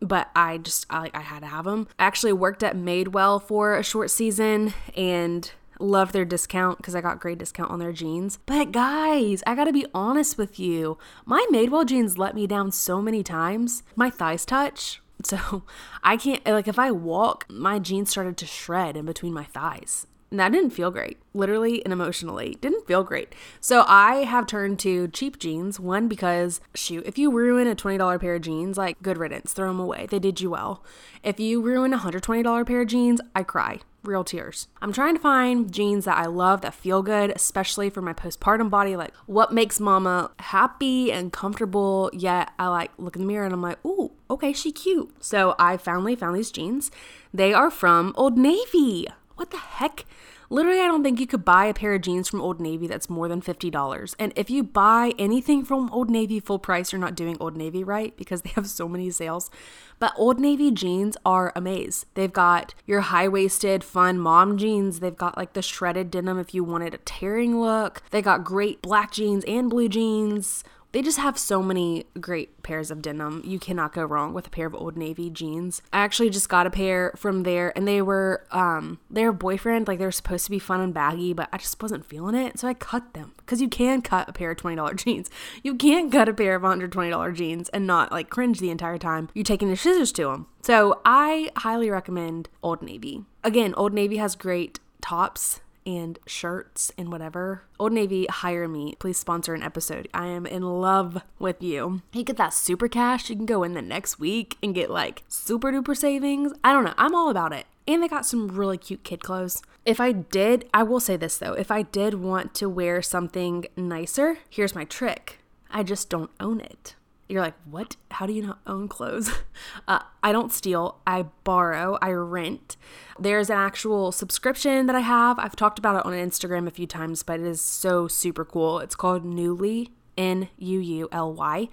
But 0.00 0.30
I 0.36 0.58
just 0.58 0.86
I, 0.88 1.10
I 1.12 1.22
had 1.22 1.40
to 1.40 1.48
have 1.48 1.64
them. 1.64 1.88
I 1.98 2.04
actually 2.04 2.32
worked 2.32 2.62
at 2.62 2.76
Madewell 2.76 3.42
for 3.42 3.76
a 3.76 3.82
short 3.82 4.08
season 4.08 4.72
and 4.96 5.50
love 5.80 6.12
their 6.12 6.24
discount 6.24 6.76
because 6.76 6.94
I 6.94 7.00
got 7.00 7.18
great 7.18 7.38
discount 7.38 7.72
on 7.72 7.80
their 7.80 7.92
jeans. 7.92 8.38
But 8.46 8.70
guys, 8.70 9.42
I 9.48 9.56
gotta 9.56 9.72
be 9.72 9.86
honest 9.92 10.38
with 10.38 10.60
you. 10.60 10.96
My 11.26 11.44
Madewell 11.50 11.86
jeans 11.86 12.18
let 12.18 12.36
me 12.36 12.46
down 12.46 12.70
so 12.70 13.02
many 13.02 13.24
times. 13.24 13.82
My 13.96 14.10
thighs 14.10 14.44
touch. 14.44 15.02
So 15.28 15.62
I 16.02 16.16
can't, 16.16 16.44
like, 16.46 16.68
if 16.68 16.78
I 16.78 16.90
walk, 16.90 17.46
my 17.48 17.78
jeans 17.78 18.10
started 18.10 18.36
to 18.38 18.46
shred 18.46 18.96
in 18.96 19.04
between 19.04 19.32
my 19.32 19.44
thighs. 19.44 20.06
And 20.30 20.38
that 20.40 20.52
didn't 20.52 20.70
feel 20.70 20.90
great, 20.90 21.16
literally 21.32 21.82
and 21.84 21.92
emotionally. 21.92 22.58
Didn't 22.60 22.86
feel 22.86 23.02
great. 23.02 23.34
So 23.60 23.84
I 23.86 24.24
have 24.24 24.46
turned 24.46 24.78
to 24.80 25.08
cheap 25.08 25.38
jeans. 25.38 25.80
One, 25.80 26.06
because 26.06 26.60
shoot, 26.74 27.06
if 27.06 27.16
you 27.16 27.32
ruin 27.32 27.66
a 27.66 27.74
$20 27.74 28.20
pair 28.20 28.34
of 28.34 28.42
jeans, 28.42 28.76
like 28.76 29.00
good 29.00 29.16
riddance, 29.16 29.54
throw 29.54 29.68
them 29.68 29.80
away. 29.80 30.06
They 30.10 30.18
did 30.18 30.40
you 30.40 30.50
well. 30.50 30.84
If 31.22 31.40
you 31.40 31.62
ruin 31.62 31.94
a 31.94 31.98
$120 31.98 32.66
pair 32.66 32.82
of 32.82 32.88
jeans, 32.88 33.22
I 33.34 33.42
cry 33.42 33.80
real 34.04 34.24
tears. 34.24 34.68
I'm 34.80 34.92
trying 34.92 35.14
to 35.14 35.20
find 35.20 35.72
jeans 35.72 36.04
that 36.04 36.18
I 36.18 36.26
love 36.26 36.60
that 36.60 36.74
feel 36.74 37.02
good, 37.02 37.30
especially 37.30 37.90
for 37.90 38.02
my 38.02 38.12
postpartum 38.12 38.70
body. 38.70 38.96
Like 38.96 39.14
what 39.26 39.52
makes 39.52 39.80
mama 39.80 40.30
happy 40.38 41.10
and 41.10 41.32
comfortable, 41.32 42.10
yet 42.12 42.52
I 42.58 42.68
like 42.68 42.90
look 42.98 43.16
in 43.16 43.22
the 43.22 43.28
mirror 43.28 43.44
and 43.44 43.54
I'm 43.54 43.62
like, 43.62 43.84
ooh, 43.84 44.12
okay, 44.30 44.52
she 44.52 44.72
cute. 44.72 45.12
So 45.22 45.54
I 45.58 45.76
finally 45.76 46.16
found 46.16 46.36
these 46.36 46.50
jeans. 46.50 46.90
They 47.32 47.52
are 47.52 47.70
from 47.70 48.12
Old 48.16 48.36
Navy. 48.36 49.06
what 49.36 49.50
the 49.50 49.58
heck? 49.58 50.04
Literally, 50.50 50.80
I 50.80 50.86
don't 50.86 51.02
think 51.02 51.20
you 51.20 51.26
could 51.26 51.44
buy 51.44 51.66
a 51.66 51.74
pair 51.74 51.94
of 51.94 52.00
jeans 52.00 52.26
from 52.26 52.40
Old 52.40 52.58
Navy 52.58 52.86
that's 52.86 53.10
more 53.10 53.28
than 53.28 53.42
$50. 53.42 54.14
And 54.18 54.32
if 54.34 54.48
you 54.48 54.64
buy 54.64 55.12
anything 55.18 55.62
from 55.62 55.90
Old 55.90 56.08
Navy 56.08 56.40
full 56.40 56.58
price, 56.58 56.90
you're 56.90 57.00
not 57.00 57.14
doing 57.14 57.36
Old 57.38 57.54
Navy 57.54 57.84
right 57.84 58.16
because 58.16 58.42
they 58.42 58.50
have 58.50 58.66
so 58.66 58.88
many 58.88 59.10
sales. 59.10 59.50
But 59.98 60.14
Old 60.16 60.40
Navy 60.40 60.70
jeans 60.70 61.18
are 61.24 61.52
amazing. 61.54 62.08
They've 62.14 62.32
got 62.32 62.74
your 62.86 63.02
high 63.02 63.28
waisted, 63.28 63.84
fun 63.84 64.18
mom 64.18 64.56
jeans. 64.56 65.00
They've 65.00 65.14
got 65.14 65.36
like 65.36 65.52
the 65.52 65.62
shredded 65.62 66.10
denim 66.10 66.38
if 66.38 66.54
you 66.54 66.64
wanted 66.64 66.94
a 66.94 66.98
tearing 66.98 67.60
look. 67.60 68.02
They 68.10 68.22
got 68.22 68.42
great 68.42 68.80
black 68.80 69.12
jeans 69.12 69.44
and 69.46 69.68
blue 69.68 69.88
jeans 69.88 70.64
they 70.92 71.02
just 71.02 71.18
have 71.18 71.38
so 71.38 71.62
many 71.62 72.06
great 72.20 72.62
pairs 72.62 72.90
of 72.90 73.02
denim. 73.02 73.42
You 73.44 73.58
cannot 73.58 73.92
go 73.92 74.04
wrong 74.04 74.32
with 74.32 74.46
a 74.46 74.50
pair 74.50 74.66
of 74.66 74.74
Old 74.74 74.96
Navy 74.96 75.28
jeans. 75.30 75.82
I 75.92 75.98
actually 76.00 76.30
just 76.30 76.48
got 76.48 76.66
a 76.66 76.70
pair 76.70 77.12
from 77.16 77.42
there 77.42 77.72
and 77.76 77.86
they 77.86 78.00
were 78.00 78.46
um 78.50 78.98
their 79.10 79.32
boyfriend, 79.32 79.88
like 79.88 79.98
they 79.98 80.04
were 80.04 80.12
supposed 80.12 80.44
to 80.46 80.50
be 80.50 80.58
fun 80.58 80.80
and 80.80 80.94
baggy, 80.94 81.32
but 81.32 81.48
I 81.52 81.58
just 81.58 81.80
wasn't 81.82 82.06
feeling 82.06 82.34
it. 82.34 82.58
So 82.58 82.68
I 82.68 82.74
cut 82.74 83.14
them. 83.14 83.32
Because 83.38 83.60
you 83.60 83.68
can 83.68 84.02
cut 84.02 84.28
a 84.28 84.32
pair 84.32 84.50
of 84.50 84.58
$20 84.58 84.96
jeans. 85.04 85.30
You 85.62 85.74
can't 85.74 86.12
cut 86.12 86.28
a 86.28 86.34
pair 86.34 86.54
of 86.54 86.62
$120 86.62 87.34
jeans 87.34 87.68
and 87.70 87.86
not 87.86 88.12
like 88.12 88.30
cringe 88.30 88.60
the 88.60 88.70
entire 88.70 88.98
time 88.98 89.28
you're 89.34 89.44
taking 89.44 89.70
the 89.70 89.76
scissors 89.76 90.12
to 90.12 90.24
them. 90.24 90.46
So 90.62 91.00
I 91.04 91.50
highly 91.56 91.90
recommend 91.90 92.48
Old 92.62 92.82
Navy. 92.82 93.24
Again, 93.44 93.74
Old 93.74 93.92
Navy 93.92 94.16
has 94.16 94.36
great 94.36 94.80
tops 95.00 95.60
and 95.88 96.18
shirts 96.26 96.92
and 96.98 97.10
whatever. 97.10 97.62
Old 97.78 97.94
Navy, 97.94 98.26
hire 98.26 98.68
me. 98.68 98.94
Please 98.98 99.16
sponsor 99.16 99.54
an 99.54 99.62
episode. 99.62 100.06
I 100.12 100.26
am 100.26 100.44
in 100.44 100.62
love 100.62 101.22
with 101.38 101.62
you. 101.62 102.02
You 102.12 102.24
get 102.24 102.36
that 102.36 102.52
super 102.52 102.88
cash. 102.88 103.30
You 103.30 103.36
can 103.36 103.46
go 103.46 103.62
in 103.62 103.72
the 103.72 103.80
next 103.80 104.20
week 104.20 104.58
and 104.62 104.74
get 104.74 104.90
like 104.90 105.22
super 105.28 105.72
duper 105.72 105.96
savings. 105.96 106.52
I 106.62 106.74
don't 106.74 106.84
know. 106.84 106.94
I'm 106.98 107.14
all 107.14 107.30
about 107.30 107.54
it. 107.54 107.64
And 107.86 108.02
they 108.02 108.08
got 108.08 108.26
some 108.26 108.48
really 108.48 108.76
cute 108.76 109.02
kid 109.02 109.24
clothes. 109.24 109.62
If 109.86 109.98
I 109.98 110.12
did, 110.12 110.68
I 110.74 110.82
will 110.82 111.00
say 111.00 111.16
this 111.16 111.38
though, 111.38 111.54
if 111.54 111.70
I 111.70 111.80
did 111.80 112.14
want 112.14 112.52
to 112.56 112.68
wear 112.68 113.00
something 113.00 113.64
nicer, 113.74 114.40
here's 114.50 114.74
my 114.74 114.84
trick 114.84 115.38
I 115.70 115.82
just 115.82 116.10
don't 116.10 116.30
own 116.38 116.60
it. 116.60 116.96
You're 117.28 117.42
like, 117.42 117.54
what? 117.70 117.96
How 118.10 118.26
do 118.26 118.32
you 118.32 118.42
not 118.42 118.60
own 118.66 118.88
clothes? 118.88 119.30
Uh, 119.86 120.00
I 120.22 120.32
don't 120.32 120.52
steal, 120.52 120.98
I 121.06 121.24
borrow, 121.44 121.98
I 122.02 122.10
rent. 122.10 122.76
There's 123.18 123.48
an 123.48 123.56
actual 123.56 124.12
subscription 124.12 124.86
that 124.86 124.94
I 124.94 125.00
have. 125.00 125.38
I've 125.38 125.56
talked 125.56 125.78
about 125.78 125.96
it 125.96 126.04
on 126.04 126.12
Instagram 126.12 126.66
a 126.66 126.70
few 126.70 126.86
times, 126.86 127.22
but 127.22 127.40
it 127.40 127.46
is 127.46 127.60
so 127.60 128.06
super 128.06 128.44
cool. 128.44 128.80
It's 128.80 128.94
called 128.94 129.24
Nuuly, 129.24 129.88
N 130.16 130.48
U 130.58 130.78
U 130.78 131.08
L 131.10 131.32
Y. 131.32 131.68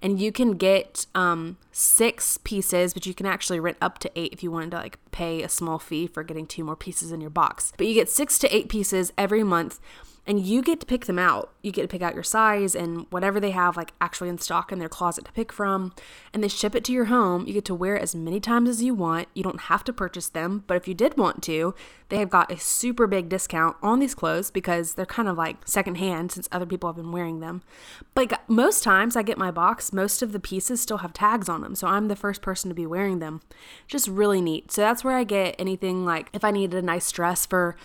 And 0.00 0.20
you 0.20 0.30
can 0.32 0.52
get 0.52 1.06
um, 1.14 1.58
six 1.72 2.38
pieces, 2.38 2.94
but 2.94 3.04
you 3.04 3.14
can 3.14 3.26
actually 3.26 3.60
rent 3.60 3.78
up 3.80 3.98
to 3.98 4.10
eight 4.14 4.32
if 4.32 4.42
you 4.42 4.50
wanted 4.50 4.70
to 4.70 4.78
like 4.78 4.98
pay 5.10 5.42
a 5.42 5.48
small 5.48 5.78
fee 5.78 6.06
for 6.06 6.22
getting 6.22 6.46
two 6.46 6.64
more 6.64 6.76
pieces 6.76 7.12
in 7.12 7.20
your 7.20 7.30
box. 7.30 7.72
But 7.76 7.86
you 7.86 7.94
get 7.94 8.08
six 8.08 8.38
to 8.40 8.54
eight 8.54 8.68
pieces 8.68 9.12
every 9.18 9.42
month 9.42 9.80
and 10.28 10.44
you 10.44 10.60
get 10.60 10.78
to 10.78 10.86
pick 10.86 11.06
them 11.06 11.18
out. 11.18 11.50
You 11.62 11.72
get 11.72 11.82
to 11.82 11.88
pick 11.88 12.02
out 12.02 12.12
your 12.12 12.22
size 12.22 12.74
and 12.74 13.06
whatever 13.08 13.40
they 13.40 13.50
have 13.52 13.78
like 13.78 13.94
actually 13.98 14.28
in 14.28 14.36
stock 14.36 14.70
in 14.70 14.78
their 14.78 14.88
closet 14.88 15.24
to 15.24 15.32
pick 15.32 15.50
from, 15.50 15.94
and 16.34 16.44
they 16.44 16.48
ship 16.48 16.74
it 16.74 16.84
to 16.84 16.92
your 16.92 17.06
home. 17.06 17.46
You 17.46 17.54
get 17.54 17.64
to 17.64 17.74
wear 17.74 17.96
it 17.96 18.02
as 18.02 18.14
many 18.14 18.38
times 18.38 18.68
as 18.68 18.82
you 18.82 18.92
want. 18.92 19.28
You 19.32 19.42
don't 19.42 19.62
have 19.62 19.82
to 19.84 19.92
purchase 19.92 20.28
them, 20.28 20.64
but 20.66 20.76
if 20.76 20.86
you 20.86 20.92
did 20.92 21.16
want 21.16 21.42
to, 21.44 21.74
they 22.10 22.18
have 22.18 22.28
got 22.28 22.52
a 22.52 22.58
super 22.58 23.06
big 23.06 23.30
discount 23.30 23.76
on 23.82 24.00
these 24.00 24.14
clothes 24.14 24.50
because 24.50 24.94
they're 24.94 25.06
kind 25.06 25.28
of 25.28 25.38
like 25.38 25.66
secondhand 25.66 26.30
since 26.30 26.46
other 26.52 26.66
people 26.66 26.90
have 26.90 26.96
been 26.96 27.12
wearing 27.12 27.40
them. 27.40 27.62
But 28.14 28.42
most 28.48 28.84
times 28.84 29.16
I 29.16 29.22
get 29.22 29.38
my 29.38 29.50
box, 29.50 29.94
most 29.94 30.20
of 30.20 30.32
the 30.32 30.40
pieces 30.40 30.82
still 30.82 30.98
have 30.98 31.14
tags 31.14 31.48
on 31.48 31.62
them, 31.62 31.74
so 31.74 31.86
I'm 31.86 32.08
the 32.08 32.16
first 32.16 32.42
person 32.42 32.68
to 32.68 32.74
be 32.74 32.86
wearing 32.86 33.18
them. 33.18 33.40
Just 33.86 34.06
really 34.06 34.42
neat. 34.42 34.72
So 34.72 34.82
that's 34.82 35.02
where 35.02 35.16
I 35.16 35.24
get 35.24 35.56
anything 35.58 36.04
like 36.04 36.28
if 36.34 36.44
I 36.44 36.50
needed 36.50 36.76
a 36.76 36.82
nice 36.82 37.10
dress 37.10 37.46
for 37.46 37.76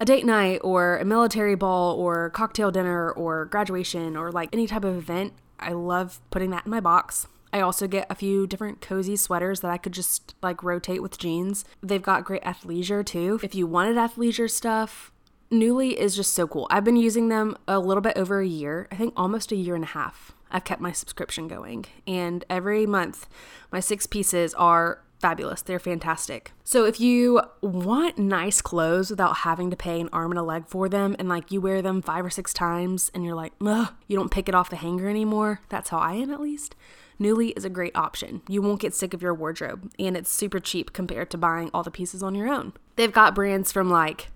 a 0.00 0.04
date 0.04 0.24
night 0.24 0.60
or 0.62 0.98
a 0.98 1.04
military 1.04 1.54
ball 1.54 1.96
or 1.96 2.30
cocktail 2.30 2.70
dinner 2.70 3.10
or 3.10 3.46
graduation 3.46 4.16
or 4.16 4.30
like 4.30 4.48
any 4.52 4.66
type 4.66 4.84
of 4.84 4.96
event, 4.96 5.32
I 5.58 5.72
love 5.72 6.20
putting 6.30 6.50
that 6.50 6.66
in 6.66 6.70
my 6.70 6.80
box. 6.80 7.26
I 7.52 7.60
also 7.60 7.88
get 7.88 8.06
a 8.10 8.14
few 8.14 8.46
different 8.46 8.80
cozy 8.80 9.16
sweaters 9.16 9.60
that 9.60 9.70
I 9.70 9.78
could 9.78 9.92
just 9.92 10.34
like 10.42 10.62
rotate 10.62 11.02
with 11.02 11.18
jeans. 11.18 11.64
They've 11.82 12.02
got 12.02 12.24
great 12.24 12.42
athleisure 12.42 13.04
too. 13.04 13.40
If 13.42 13.54
you 13.54 13.66
wanted 13.66 13.96
athleisure 13.96 14.50
stuff, 14.50 15.10
Nuuly 15.50 15.94
is 15.94 16.14
just 16.14 16.34
so 16.34 16.46
cool. 16.46 16.66
I've 16.70 16.84
been 16.84 16.96
using 16.96 17.28
them 17.28 17.56
a 17.66 17.78
little 17.78 18.02
bit 18.02 18.18
over 18.18 18.40
a 18.40 18.46
year, 18.46 18.86
I 18.92 18.96
think 18.96 19.14
almost 19.16 19.50
a 19.50 19.56
year 19.56 19.74
and 19.74 19.84
a 19.84 19.88
half. 19.88 20.32
I've 20.50 20.64
kept 20.64 20.80
my 20.80 20.92
subscription 20.92 21.48
going, 21.48 21.86
and 22.06 22.44
every 22.48 22.86
month 22.86 23.26
my 23.72 23.80
six 23.80 24.06
pieces 24.06 24.54
are 24.54 25.02
fabulous. 25.18 25.62
They're 25.62 25.78
fantastic. 25.78 26.52
So 26.64 26.84
if 26.84 27.00
you 27.00 27.40
want 27.60 28.18
nice 28.18 28.60
clothes 28.60 29.10
without 29.10 29.38
having 29.38 29.70
to 29.70 29.76
pay 29.76 30.00
an 30.00 30.08
arm 30.12 30.32
and 30.32 30.38
a 30.38 30.42
leg 30.42 30.64
for 30.66 30.88
them 30.88 31.16
and 31.18 31.28
like 31.28 31.50
you 31.50 31.60
wear 31.60 31.82
them 31.82 32.02
5 32.02 32.26
or 32.26 32.30
6 32.30 32.52
times 32.52 33.10
and 33.14 33.24
you're 33.24 33.34
like, 33.34 33.52
"Ugh, 33.64 33.88
you 34.06 34.16
don't 34.16 34.30
pick 34.30 34.48
it 34.48 34.54
off 34.54 34.70
the 34.70 34.76
hanger 34.76 35.08
anymore." 35.08 35.60
That's 35.68 35.90
how 35.90 35.98
I 35.98 36.14
am 36.14 36.30
at 36.30 36.40
least. 36.40 36.74
Nuuly 37.20 37.52
is 37.56 37.64
a 37.64 37.70
great 37.70 37.96
option. 37.96 38.42
You 38.48 38.62
won't 38.62 38.80
get 38.80 38.94
sick 38.94 39.12
of 39.12 39.22
your 39.22 39.34
wardrobe 39.34 39.90
and 39.98 40.16
it's 40.16 40.30
super 40.30 40.60
cheap 40.60 40.92
compared 40.92 41.30
to 41.30 41.38
buying 41.38 41.70
all 41.74 41.82
the 41.82 41.90
pieces 41.90 42.22
on 42.22 42.34
your 42.34 42.48
own. 42.48 42.72
They've 42.96 43.12
got 43.12 43.34
brands 43.34 43.72
from 43.72 43.90
like 43.90 44.28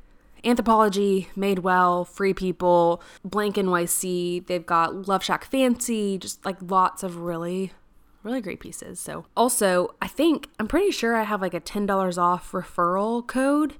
Anthropologie, 0.44 1.28
Madewell, 1.36 2.06
Free 2.08 2.34
People, 2.34 3.00
Blank 3.24 3.56
NYC. 3.56 4.44
They've 4.46 4.66
got 4.66 5.06
Love 5.06 5.22
Shack 5.22 5.44
Fancy, 5.44 6.18
just 6.18 6.44
like 6.44 6.56
lots 6.60 7.04
of 7.04 7.18
really 7.18 7.72
really 8.22 8.40
great 8.40 8.60
pieces. 8.60 9.00
So, 9.00 9.26
also, 9.36 9.94
I 10.00 10.08
think 10.08 10.48
I'm 10.58 10.68
pretty 10.68 10.90
sure 10.90 11.16
I 11.16 11.24
have 11.24 11.40
like 11.40 11.54
a 11.54 11.60
$10 11.60 12.18
off 12.18 12.52
referral 12.52 13.26
code. 13.26 13.74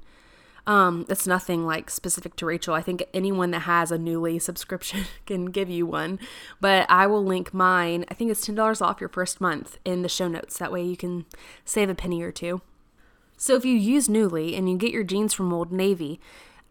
Um, 0.67 1.07
it's 1.09 1.27
nothing 1.27 1.67
like 1.67 1.91
specific 1.91 2.37
to 2.37 2.47
Rachel. 2.47 2.75
I 2.75 2.83
think 2.83 3.05
anyone 3.13 3.51
that 3.51 3.61
has 3.61 3.91
a 3.91 3.99
Nuuly 3.99 4.41
subscription 4.43 5.05
can 5.27 5.47
give 5.47 5.69
you 5.69 5.87
one, 5.87 6.19
but 6.61 6.87
I 6.89 7.07
will 7.07 7.25
link 7.25 7.53
mine. 7.53 8.05
I 8.09 8.15
think 8.15 8.31
it's 8.31 8.47
$10 8.47 8.81
off 8.81 9.01
your 9.01 9.09
first 9.09 9.41
month 9.41 9.79
in 9.85 10.03
the 10.03 10.09
show 10.09 10.29
notes. 10.29 10.59
That 10.59 10.73
way 10.73 10.83
you 10.83 10.97
can 10.97 11.27
save 11.65 11.89
a 11.89 11.95
penny 11.95 12.23
or 12.23 12.33
two. 12.33 12.61
So 13.37 13.57
if 13.57 13.65
you 13.65 13.75
use 13.75 14.07
Nuuly 14.07 14.57
and 14.57 14.71
you 14.71 14.77
get 14.77 14.93
your 14.93 15.03
jeans 15.03 15.35
from 15.35 15.53
Old 15.53 15.73
Navy, 15.73 16.21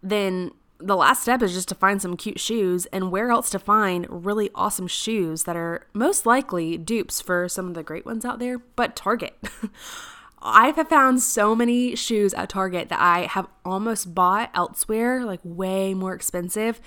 then 0.02 0.52
the 0.82 0.96
last 0.96 1.22
step 1.22 1.42
is 1.42 1.54
just 1.54 1.70
to 1.70 1.76
find 1.76 2.02
some 2.02 2.18
cute 2.18 2.40
shoes 2.40 2.86
and 2.88 3.12
where 3.12 3.32
else 3.32 3.50
to 3.52 3.60
find 3.60 4.06
really 4.10 4.50
awesome 4.56 4.88
shoes 4.88 5.44
that 5.44 5.56
are 5.56 5.88
most 5.94 6.26
likely 6.26 6.78
dupes 6.78 7.22
for 7.22 7.48
some 7.48 7.68
of 7.68 7.74
the 7.74 7.84
great 7.84 8.06
ones 8.06 8.26
out 8.26 8.40
there, 8.40 8.60
but 8.76 8.96
Target. 8.96 9.38
I 10.42 10.70
have 10.72 10.88
found 10.88 11.22
so 11.22 11.56
many 11.56 11.96
shoes 11.96 12.34
at 12.34 12.50
Target 12.50 12.90
that 12.90 13.00
I 13.00 13.28
have 13.28 13.48
almost 13.64 14.16
bought 14.16 14.50
elsewhere, 14.56 15.24
like 15.24 15.40
way 15.44 15.94
more 15.94 16.14
expensive. 16.14 16.82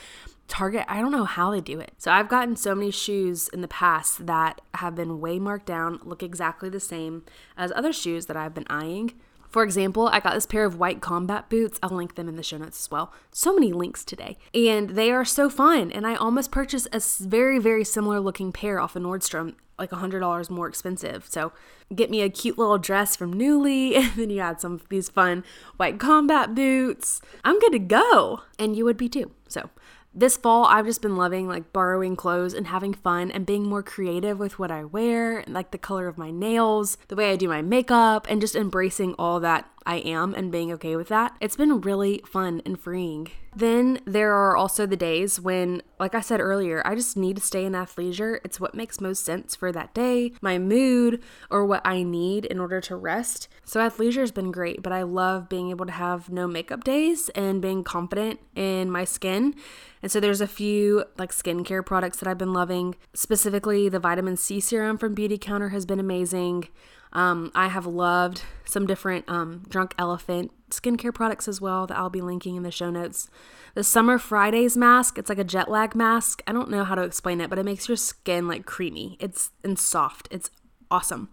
Target, 0.49 0.85
I 0.89 1.01
don't 1.01 1.13
know 1.13 1.25
how 1.25 1.53
they 1.53 1.61
do 1.61 1.79
it. 1.79 1.93
So 1.99 2.11
I've 2.11 2.29
gotten 2.29 2.57
so 2.57 2.75
many 2.75 2.91
shoes 2.91 3.49
in 3.49 3.61
the 3.61 3.69
past 3.69 4.27
that 4.27 4.61
have 4.75 4.97
been 4.97 5.21
way 5.21 5.39
marked 5.39 5.67
down, 5.67 6.01
look 6.03 6.23
exactly 6.23 6.69
the 6.69 6.81
same 6.81 7.25
as 7.57 7.73
other 7.75 7.93
shoes 7.93 8.27
that 8.27 8.37
I've 8.37 8.55
been 8.55 8.67
eyeing. 8.69 9.13
For 9.55 9.63
example, 9.63 10.09
I 10.09 10.19
got 10.19 10.35
this 10.35 10.47
pair 10.47 10.65
of 10.65 10.81
white 10.81 11.01
combat 11.01 11.49
boots. 11.49 11.79
I'll 11.81 11.91
link 11.91 12.17
them 12.17 12.29
in 12.29 12.35
the 12.35 12.43
show 12.43 12.59
notes 12.59 12.87
as 12.87 12.91
well. 12.91 13.13
So 13.31 13.55
many 13.55 13.73
links 13.73 14.05
today. 14.05 14.37
And 14.53 14.91
they 14.91 15.13
are 15.13 15.25
so 15.25 15.49
fun. 15.49 15.93
And 15.93 16.05
I 16.05 16.17
almost 16.17 16.51
purchased 16.51 16.89
a 16.93 17.01
very, 17.25 17.61
very 17.61 17.85
similar 17.85 18.19
looking 18.19 18.51
pair 18.51 18.81
off 18.81 18.97
of 18.97 19.05
Nordstrom, 19.05 19.55
like 19.79 19.91
$100 19.91 20.51
more 20.51 20.67
expensive. 20.67 21.27
So 21.29 21.53
get 21.95 22.11
me 22.11 22.23
a 22.23 22.29
cute 22.29 22.59
little 22.59 22.79
dress 22.79 23.15
from 23.15 23.33
Nuuly, 23.33 23.97
and 23.97 24.11
then 24.15 24.31
you 24.31 24.41
add 24.41 24.61
some 24.61 24.73
of 24.73 24.89
these 24.89 25.09
fun 25.09 25.45
white 25.77 26.01
combat 26.01 26.57
boots. 26.57 27.21
I'm 27.45 27.61
good 27.61 27.75
to 27.75 27.79
go. 27.79 28.41
And 28.59 28.75
you 28.75 28.85
would 28.85 28.97
be 28.97 29.09
too. 29.09 29.31
So 29.47 29.71
this 30.15 30.37
fall 30.37 30.65
I've 30.65 30.87
just 30.87 31.03
been 31.03 31.17
loving 31.17 31.49
like 31.49 31.73
borrowing 31.73 32.17
clothes 32.17 32.55
and 32.55 32.69
having 32.69 32.95
fun 32.95 33.31
and 33.31 33.45
being 33.45 33.65
more 33.65 33.83
creative 33.83 34.39
with 34.39 34.59
what 34.59 34.71
I 34.71 34.85
wear, 34.85 35.45
like 35.49 35.71
the 35.71 35.79
color 35.79 36.07
of 36.07 36.19
my 36.19 36.31
nails, 36.31 36.97
the 37.09 37.17
way 37.17 37.33
I 37.33 37.37
do 37.37 37.49
my 37.49 37.63
makeup, 37.63 38.27
and 38.31 38.41
just 38.41 38.55
embracing 38.55 39.15
all 39.15 39.41
that 39.41 39.69
I 39.87 39.97
am 39.97 40.35
and 40.35 40.51
being 40.51 40.73
okay 40.73 40.97
with 40.97 41.09
that. 41.09 41.37
It's 41.41 41.57
been 41.57 41.81
really 41.81 42.23
fun 42.27 42.63
and 42.65 42.79
freeing. 42.79 43.29
Then 43.57 44.01
there 44.05 44.33
are 44.33 44.57
also 44.57 44.85
the 44.85 44.97
days 44.97 45.39
when, 45.39 45.83
like 46.01 46.15
I 46.15 46.21
said 46.21 46.41
earlier, 46.41 46.83
I 46.85 46.97
just 46.97 47.17
need 47.17 47.37
to 47.37 47.43
stay 47.43 47.65
in 47.65 47.73
athleisure. 47.73 48.39
It's 48.45 48.59
what 48.59 48.75
makes 48.75 49.01
most 49.01 49.25
sense 49.25 49.55
for 49.55 49.71
that 49.71 49.95
day, 49.95 50.33
my 50.41 50.59
mood, 50.59 51.23
or 51.51 51.65
what 51.65 51.83
I 51.85 52.03
need 52.03 52.47
in 52.47 52.59
order 52.59 52.81
to 52.81 52.97
rest. 52.97 53.49
So 53.65 53.79
athleisure 53.79 54.21
has 54.21 54.33
been 54.33 54.51
great, 54.51 54.83
but 54.83 54.93
I 54.93 55.03
love 55.03 55.49
being 55.49 55.71
able 55.71 55.87
to 55.87 55.93
have 55.93 56.31
no 56.31 56.49
makeup 56.49 56.83
days 56.83 57.29
and 57.31 57.63
being 57.63 57.85
confident 57.85 58.41
in 58.57 58.91
my 58.91 59.05
skin. 59.05 59.55
And 60.03 60.11
so 60.11 60.19
there's 60.19 60.41
a 60.41 60.49
few 60.49 61.05
like 61.17 61.31
skincare 61.31 61.87
products 61.87 62.19
that 62.19 62.29
I've 62.29 62.39
been 62.39 62.53
loving. 62.53 62.97
Specifically, 63.15 63.89
the 63.89 64.01
vitamin 64.01 64.37
C 64.37 64.59
serum 64.59 64.99
from 64.99 65.15
Beautycounter 65.15 65.71
has 65.71 65.87
been 65.87 66.01
amazing. 66.01 66.69
Um, 67.15 67.53
I 67.55 67.69
have 67.69 67.87
loved 67.87 68.43
some 68.65 68.87
different 68.87 69.25
um, 69.29 69.65
Drunk 69.69 69.95
Elephant 69.99 70.51
skincare 70.71 71.15
products 71.15 71.47
as 71.47 71.61
well 71.61 71.87
that 71.87 71.97
I'll 71.97 72.11
be 72.11 72.21
linking 72.21 72.57
in 72.57 72.65
the 72.65 72.71
show 72.71 72.91
notes. 72.91 73.29
The 73.75 73.85
Summer 73.85 74.19
Fridays 74.19 74.77
mask, 74.77 75.19
it's 75.19 75.29
like 75.29 75.39
a 75.39 75.45
jet 75.45 75.71
lag 75.71 75.95
mask. 75.95 76.43
I 76.47 76.53
don't 76.53 76.71
know 76.71 76.85
how 76.85 76.95
to 76.95 77.03
explain 77.03 77.41
it, 77.41 77.51
but 77.51 77.59
it 77.59 77.65
makes 77.65 77.89
your 77.89 77.97
skin 77.97 78.49
like 78.49 78.67
creamy. 78.67 79.17
It's 79.21 79.51
and 79.63 79.79
soft. 79.79 80.29
It's 80.31 80.51
awesome. 80.91 81.29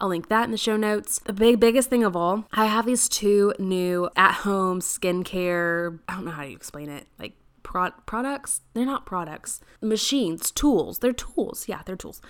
I'll 0.00 0.08
link 0.08 0.28
that 0.28 0.44
in 0.44 0.50
the 0.50 0.56
show 0.56 0.76
notes. 0.76 1.20
The 1.20 1.32
big, 1.32 1.60
biggest 1.60 1.88
thing 1.88 2.02
of 2.02 2.16
all, 2.16 2.46
I 2.52 2.66
have 2.66 2.86
these 2.86 3.08
two 3.08 3.54
new 3.58 4.10
at 4.16 4.32
home 4.32 4.80
skincare, 4.80 6.00
I 6.08 6.14
don't 6.14 6.24
know 6.24 6.32
how 6.32 6.42
to 6.42 6.50
explain 6.50 6.88
it, 6.88 7.06
like 7.18 7.34
pro- 7.62 7.90
products. 8.06 8.60
They're 8.74 8.86
not 8.86 9.06
products, 9.06 9.60
machines, 9.80 10.50
tools. 10.50 10.98
They're 10.98 11.12
tools. 11.12 11.66
Yeah, 11.68 11.82
they're 11.84 11.96
tools. 11.96 12.20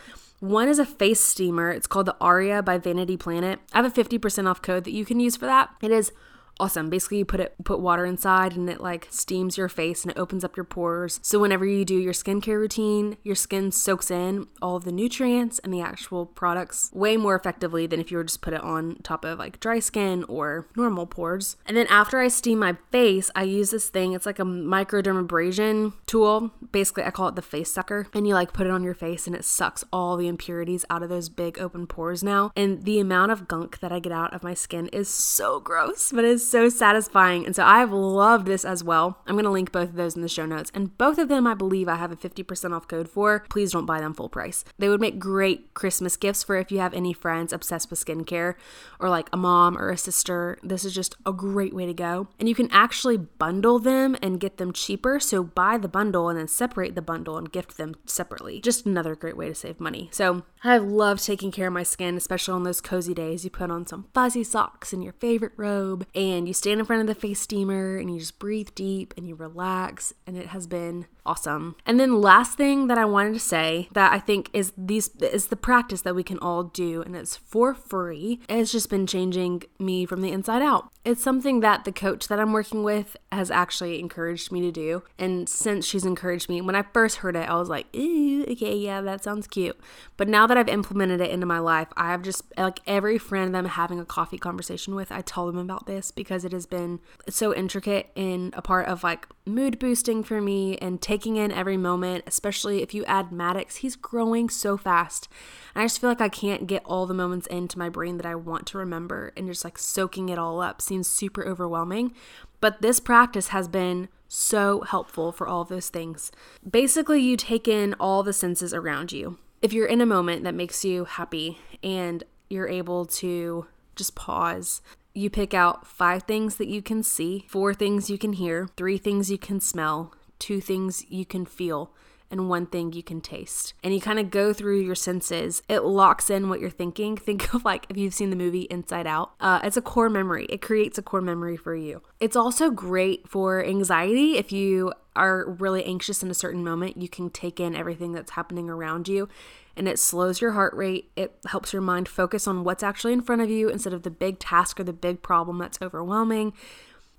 One 0.41 0.69
is 0.69 0.79
a 0.79 0.87
face 0.87 1.21
steamer. 1.21 1.71
It's 1.71 1.87
called 1.87 2.07
the 2.07 2.17
Aria 2.21 2.63
by 2.63 2.79
Vanity 2.79 3.17
Planet. 3.17 3.61
I 3.73 3.81
have 3.81 3.97
a 3.97 4.03
50% 4.05 4.49
off 4.49 4.61
code 4.61 4.85
that 4.85 4.93
you 4.93 5.05
can 5.05 5.21
use 5.21 5.37
for 5.37 5.47
that. 5.47 5.71
It 5.81 5.93
is 5.93 6.11
awesome. 6.59 6.91
Basically, 6.91 7.19
you 7.19 7.25
put 7.25 7.41
it 7.41 7.55
put 7.65 7.81
water 7.81 8.05
inside 8.07 8.57
and 8.57 8.69
it 8.71 8.81
like 8.81 9.09
steams 9.11 9.57
your 9.59 9.69
face 9.69 10.03
and 10.03 10.13
it 10.13 10.19
opens 10.19 10.45
up 10.45 10.57
your 10.57 10.65
pores. 10.65 11.19
So 11.23 11.39
whenever 11.39 11.67
you 11.67 11.85
do 11.85 11.97
your 11.97 12.13
skincare 12.13 12.59
routine, 12.59 13.17
your 13.23 13.35
skin 13.35 13.73
soaks 13.73 14.11
in 14.11 14.47
all 14.61 14.77
of 14.77 14.85
the 14.85 14.93
nutrients 14.93 15.59
and 15.61 15.73
the 15.73 15.81
actual 15.81 16.27
products 16.27 16.91
way 16.93 17.17
more 17.17 17.35
effectively 17.35 17.87
than 17.87 18.01
if 18.01 18.11
you 18.11 18.17
were 18.17 18.25
just 18.25 18.43
put 18.43 18.55
it 18.55 18.61
on 18.61 18.97
top 19.03 19.25
of 19.25 19.39
like 19.39 19.61
dry 19.61 19.79
skin 19.79 20.25
or 20.25 20.69
normal 20.77 21.07
pores. 21.07 21.57
And 21.67 21.77
then 21.77 21.87
after 21.89 22.21
I 22.21 22.29
steam 22.29 22.61
my 22.61 22.77
face, 22.91 23.31
I 23.35 23.43
use 23.43 23.71
this 23.71 23.89
thing. 23.89 24.13
It's 24.13 24.27
like 24.27 24.39
a 24.39 24.45
microdermabrasion 24.45 25.93
tool. 26.07 26.53
Basically, 26.71 27.05
I 27.05 27.11
call 27.11 27.29
it 27.29 27.37
the 27.37 27.43
face 27.43 27.73
sucker. 27.73 28.07
And 28.15 28.27
you 28.27 28.35
like 28.35 28.53
put 28.53 28.67
it 28.67 28.71
on 28.71 28.83
your 28.83 28.95
face 28.95 29.27
and 29.27 29.35
it 29.35 29.45
sucks 29.45 29.85
all 29.93 30.17
the 30.17 30.29
impurities 30.29 30.85
out 30.91 31.03
of 31.03 31.09
those 31.09 31.29
big 31.29 31.59
open 31.59 31.87
pores 31.87 32.23
now. 32.23 32.53
And 32.57 32.85
the 32.85 33.01
amount 33.01 33.33
of 33.33 33.49
gunk 33.49 33.81
that 33.81 33.93
I 33.93 33.99
get 33.99 34.13
out 34.13 34.35
of 34.35 34.43
my 34.43 34.55
skin 34.55 34.89
is 34.89 35.09
so 35.09 35.61
gross, 35.61 36.13
but 36.13 36.25
it's 36.25 36.42
so 36.49 36.69
satisfying. 36.69 37.47
And 37.47 37.55
so 37.55 37.65
I've 37.65 37.93
loved 37.93 38.47
this 38.47 38.65
as 38.65 38.83
well. 38.85 39.19
I'm 39.27 39.35
going 39.35 39.45
to 39.45 39.51
link 39.51 39.73
both 39.73 39.91
of 39.91 39.95
those 39.95 40.17
in 40.17 40.23
the 40.23 40.29
show 40.29 40.47
notes. 40.47 40.71
And 40.75 40.97
both 40.99 41.19
of 41.19 41.29
them, 41.29 41.47
I 41.47 41.55
believe, 41.55 41.89
I 41.89 41.97
have 41.97 42.13
a 42.13 42.17
50% 42.17 42.75
off 42.75 42.89
code 42.89 43.09
for. 43.09 43.45
Please 43.49 43.73
don't 43.73 43.87
buy 43.87 44.01
them 44.01 44.15
full 44.15 44.29
price. 44.29 44.65
They 44.79 44.89
would 44.89 45.01
make 45.01 45.19
great 45.19 45.75
Christmas 45.75 46.17
gifts 46.17 46.43
for 46.43 46.57
if 46.57 46.73
you 46.73 46.79
have 46.79 46.95
any 46.95 47.13
friends 47.13 47.53
obsessed 47.53 47.91
with 47.91 48.05
skincare 48.05 48.55
or 48.99 49.09
like 49.09 49.29
a 49.33 49.37
mom 49.37 49.77
or 49.79 49.91
a 49.91 49.97
sister. 49.97 50.59
This 50.63 50.85
is 50.85 50.95
just 50.95 51.17
a 51.27 51.33
great 51.33 51.75
way 51.75 51.87
to 51.87 51.95
go. 51.95 52.29
And 52.39 52.49
you 52.49 52.55
can 52.55 52.71
actually 52.71 53.17
bundle 53.17 53.79
them 53.79 54.17
and 54.23 54.41
get 54.41 54.59
them 54.59 54.73
cheaper. 54.73 55.21
So 55.21 55.43
buy 55.43 55.79
the 55.79 55.89
bundle 55.89 56.29
and 56.29 56.39
then 56.39 56.49
separate 56.49 56.95
the 56.95 57.03
bundle 57.03 57.37
and 57.39 57.51
gift 57.53 57.77
them 57.77 57.95
separately. 58.07 58.61
Just 58.61 58.87
another 58.87 59.15
great 59.15 59.37
way 59.37 59.49
to 59.49 59.55
save 59.55 59.81
money. 59.81 60.09
So 60.13 60.43
I 60.65 60.79
love 60.79 61.21
taking 61.21 61.51
care 61.51 61.69
of 61.69 61.73
my 61.73 61.83
skin, 61.83 62.17
especially 62.17 62.55
on 62.55 62.63
those 62.63 62.81
cozy 62.81 63.15
days. 63.15 63.45
You 63.45 63.51
put 63.51 63.71
on 63.71 63.87
some 63.87 64.07
fuzzy 64.15 64.45
socks 64.45 64.93
and 64.93 65.03
your 65.03 65.15
favorite 65.15 65.53
robe 65.57 66.07
and 66.15 66.32
and 66.33 66.49
you 66.49 66.55
stand 66.55 66.81
in 66.81 66.87
front 66.87 67.01
of 67.01 67.07
the 67.07 67.15
face 67.15 67.41
steamer 67.41 67.97
and 67.97 68.13
you 68.13 68.19
just 68.19 68.39
breathe 68.39 68.71
deep 68.75 69.15
and 69.17 69.29
you 69.29 69.35
relax 69.35 70.13
and 70.27 70.37
it 70.37 70.47
has 70.49 70.67
been 70.67 71.07
awesome. 71.25 71.77
And 71.87 71.99
then 71.99 72.21
last 72.21 72.57
thing 72.57 72.87
that 72.89 72.99
I 72.99 73.05
wanted 73.05 73.35
to 73.35 73.41
say 73.41 73.89
that 73.93 74.13
I 74.13 74.19
think 74.19 74.51
is 74.53 74.73
these 74.77 75.09
is 75.17 75.49
the 75.49 75.57
practice 75.57 76.03
that 76.03 76.15
we 76.15 76.23
can 76.23 76.39
all 76.39 76.65
do 76.65 77.03
and 77.03 77.15
it's 77.15 77.37
for 77.37 77.75
free. 77.75 78.41
It's 78.49 78.73
just 78.73 78.91
been 78.91 79.07
changing 79.07 79.65
me 79.79 80.07
from 80.07 80.23
the 80.23 80.33
inside 80.33 80.63
out. 80.63 80.91
It's 81.05 81.23
something 81.23 81.61
that 81.61 81.85
the 81.85 81.93
coach 81.93 82.29
that 82.29 82.39
I'm 82.39 82.53
working 82.53 82.85
with 82.85 83.17
has 83.33 83.51
actually 83.51 83.99
encouraged 83.99 84.53
me 84.53 84.61
to 84.61 84.71
do. 84.71 85.03
And 85.19 85.49
since 85.49 85.85
she's 85.85 86.05
encouraged 86.05 86.49
me, 86.49 86.61
when 86.61 86.77
I 86.77 86.83
first 86.83 87.19
heard 87.19 87.35
it, 87.35 87.49
I 87.49 87.57
was 87.57 87.69
like, 87.69 87.87
ooh, 87.97 88.45
okay, 88.45 88.77
yeah, 88.77 89.01
that 89.01 89.25
sounds 89.25 89.49
cute. 89.49 89.77
But 90.17 90.29
now 90.29 90.47
that 90.47 90.57
I've 90.57 90.69
implemented 90.69 91.21
it 91.21 91.31
into 91.31 91.47
my 91.47 91.59
life, 91.59 91.89
I 91.97 92.11
have 92.11 92.23
just 92.23 92.45
like 92.57 92.81
every 92.87 93.19
friend 93.19 93.53
that 93.53 93.59
I'm 93.59 93.65
having 93.65 93.99
a 93.99 94.05
coffee 94.05 94.39
conversation 94.39 94.95
with, 94.95 95.11
I 95.11 95.23
tell 95.23 95.47
them 95.47 95.59
about 95.59 95.87
this 95.87 96.13
because 96.13 96.45
it 96.45 96.53
has 96.53 96.67
been 96.67 97.01
so 97.29 97.53
intricate 97.53 98.11
in 98.15 98.53
a 98.57 98.63
part 98.63 98.87
of 98.87 99.03
like 99.03 99.27
mood 99.45 99.79
boosting 99.79 100.23
for 100.23 100.41
me 100.41 100.77
and 100.79 101.01
taking 101.01 101.37
in 101.37 101.51
every 101.51 101.77
moment, 101.77 102.25
especially 102.27 102.83
if 102.83 102.95
you 102.95 103.05
add 103.05 103.33
Maddox. 103.33 103.77
He's 103.77 103.97
growing 103.97 104.49
so 104.49 104.77
fast. 104.77 105.29
And 105.75 105.83
I 105.83 105.85
just 105.87 106.01
feel 106.01 106.11
like 106.11 106.21
I 106.21 106.29
can't 106.29 106.67
get 106.67 106.83
all 106.85 107.07
the 107.07 107.15
moments 107.15 107.47
into 107.49 107.79
my 107.79 107.89
brain 107.89 108.17
that 108.19 108.27
I 108.27 108.35
want 108.35 108.67
to 108.69 108.79
remember 108.79 109.33
and 109.37 109.49
just 109.49 109.65
like 109.65 109.79
soaking 109.79 110.29
it 110.29 110.39
all 110.39 110.61
up 110.61 110.81
seems 110.81 111.09
super 111.09 111.47
overwhelming. 111.47 112.15
But 112.61 112.83
this 112.83 113.01
practice 113.01 113.49
has 113.49 113.67
been 113.67 114.09
so 114.29 114.81
helpful 114.83 115.33
for 115.33 115.47
all 115.47 115.65
those 115.65 115.89
things. 115.89 116.33
Basically, 116.69 117.21
you 117.21 117.37
take 117.37 117.69
in 117.69 117.95
all 117.95 118.23
the 118.23 118.33
senses 118.33 118.73
around 118.73 119.13
you. 119.13 119.39
If 119.61 119.73
you're 119.73 119.87
in 119.87 120.01
a 120.01 120.07
moment 120.07 120.45
that 120.45 120.55
makes 120.55 120.85
you 120.85 121.05
happy 121.05 121.59
and 121.83 122.25
you're 122.49 122.69
able 122.69 123.05
to 123.07 123.67
just 123.95 124.15
pause, 124.15 124.81
you 125.15 125.31
pick 125.31 125.55
out 125.55 125.87
five 125.87 126.25
things 126.25 126.57
that 126.57 126.69
you 126.69 126.83
can 126.83 127.03
see, 127.03 127.47
four 127.49 127.75
things 127.75 128.09
you 128.09 128.19
can 128.19 128.35
hear, 128.35 128.69
three 128.77 128.99
things 128.99 129.31
you 129.31 129.39
can 129.39 129.61
smell, 129.61 130.15
two 130.39 130.61
things 130.61 131.05
you 131.09 131.25
can 131.27 131.45
feel, 131.45 131.93
and 132.31 132.49
one 132.49 132.65
thing 132.65 132.95
you 132.95 133.03
can 133.03 133.21
taste. 133.21 133.75
And 133.85 133.93
you 133.93 134.01
kind 134.01 134.19
of 134.19 134.31
go 134.31 134.55
through 134.55 134.81
your 134.81 134.95
senses. 134.95 135.63
It 135.69 135.81
locks 135.81 136.31
in 136.31 136.49
what 136.49 136.61
you're 136.61 136.71
thinking. 136.71 137.17
Think 137.33 137.53
of 137.55 137.65
like 137.65 137.87
if 137.91 137.97
you've 137.97 138.15
seen 138.15 138.31
the 138.31 138.37
movie 138.37 138.63
Inside 138.63 139.07
Out, 139.07 139.33
uh, 139.39 139.61
it's 139.63 139.77
a 139.77 139.83
core 139.83 140.09
memory. 140.09 140.47
It 140.47 140.63
creates 140.63 140.97
a 140.97 141.03
core 141.03 141.21
memory 141.21 141.59
for 141.59 141.77
you. 141.77 142.01
It's 142.19 142.35
also 142.35 142.71
great 142.71 143.29
for 143.29 143.65
anxiety. 143.65 144.39
If 144.39 144.51
you 144.51 144.95
are 145.15 145.51
really 145.51 145.85
anxious 145.85 146.23
in 146.23 146.31
a 146.31 146.35
certain 146.35 146.65
moment, 146.65 146.97
you 146.97 147.09
can 147.09 147.29
take 147.29 147.61
in 147.61 147.77
everything 147.77 148.13
that's 148.13 148.33
happening 148.33 148.71
around 148.71 149.09
you 149.09 149.29
and 149.77 149.89
it 149.89 149.99
slows 149.99 150.41
your 150.41 150.53
heart 150.53 150.75
rate. 150.75 151.11
It 151.17 151.37
helps 151.47 151.73
your 151.73 151.83
mind 151.83 152.09
focus 152.09 152.47
on 152.47 152.65
what's 152.65 152.83
actually 152.83 153.13
in 153.13 153.23
front 153.23 153.43
of 153.43 153.51
you 153.51 153.69
instead 153.69 153.93
of 153.93 154.03
the 154.03 154.11
big 154.11 154.39
task 154.39 154.79
or 154.79 154.85
the 154.85 154.93
big 154.93 155.23
problem 155.23 155.59
that's 155.59 155.81
overwhelming. 155.81 156.53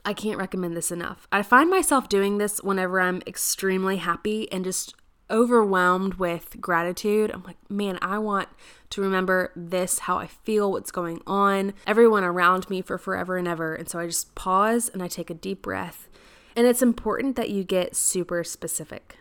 I 0.06 0.14
can't 0.14 0.38
recommend 0.38 0.76
this 0.76 0.92
enough. 0.92 1.28
I 1.32 1.44
find 1.44 1.70
myself 1.70 2.10
doing 2.10 2.38
this 2.38 2.62
whenever 2.62 3.00
I'm 3.00 3.22
extremely 3.26 3.98
happy 3.98 4.52
and 4.52 4.66
just 4.66 4.96
overwhelmed 5.32 6.16
with 6.16 6.60
gratitude. 6.60 7.32
I'm 7.32 7.44
like, 7.44 7.58
man, 7.70 7.98
I 8.02 8.20
want 8.20 8.50
to 8.92 9.02
remember 9.02 9.52
this, 9.56 10.00
how 10.00 10.18
I 10.18 10.28
feel, 10.28 10.72
what's 10.72 10.92
going 10.92 11.22
on, 11.26 11.74
everyone 11.88 12.24
around 12.24 12.70
me 12.70 12.82
for 12.82 12.98
forever 12.98 13.38
and 13.38 13.48
ever. 13.48 13.74
And 13.74 13.90
so 13.90 14.00
I 14.00 14.08
just 14.08 14.36
pause 14.36 14.90
and 14.90 15.02
I 15.02 15.08
take 15.08 15.30
a 15.30 15.36
deep 15.36 15.62
breath. 15.62 16.10
And 16.56 16.68
it's 16.68 16.84
important 16.84 17.36
that 17.38 17.50
you 17.50 17.64
get 17.64 17.96
super 17.96 18.44
specific. 18.44 19.18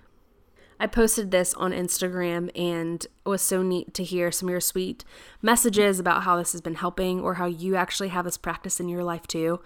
I 0.83 0.89
posted 0.89 1.31
this 1.31 1.55
on 1.55 1.71
Instagram 1.71 2.51
and 2.61 3.05
it 3.05 3.29
was 3.29 3.41
so 3.41 3.63
neat 3.63 3.95
to 3.95 4.03
hear 4.03 4.33
some 4.33 4.49
of 4.49 4.51
your 4.51 4.61
sweet 4.61 5.05
messages 5.41 6.01
about 6.01 6.25
how 6.25 6.37
this 6.37 6.51
has 6.51 6.61
been 6.61 6.75
helping 6.75 7.21
or 7.21 7.35
how 7.35 7.47
you 7.47 7.77
actually 7.77 8.09
have 8.09 8.25
this 8.25 8.37
practice 8.37 8.81
in 8.81 8.89
your 8.89 9.05
life 9.05 9.29
too. 9.29 9.61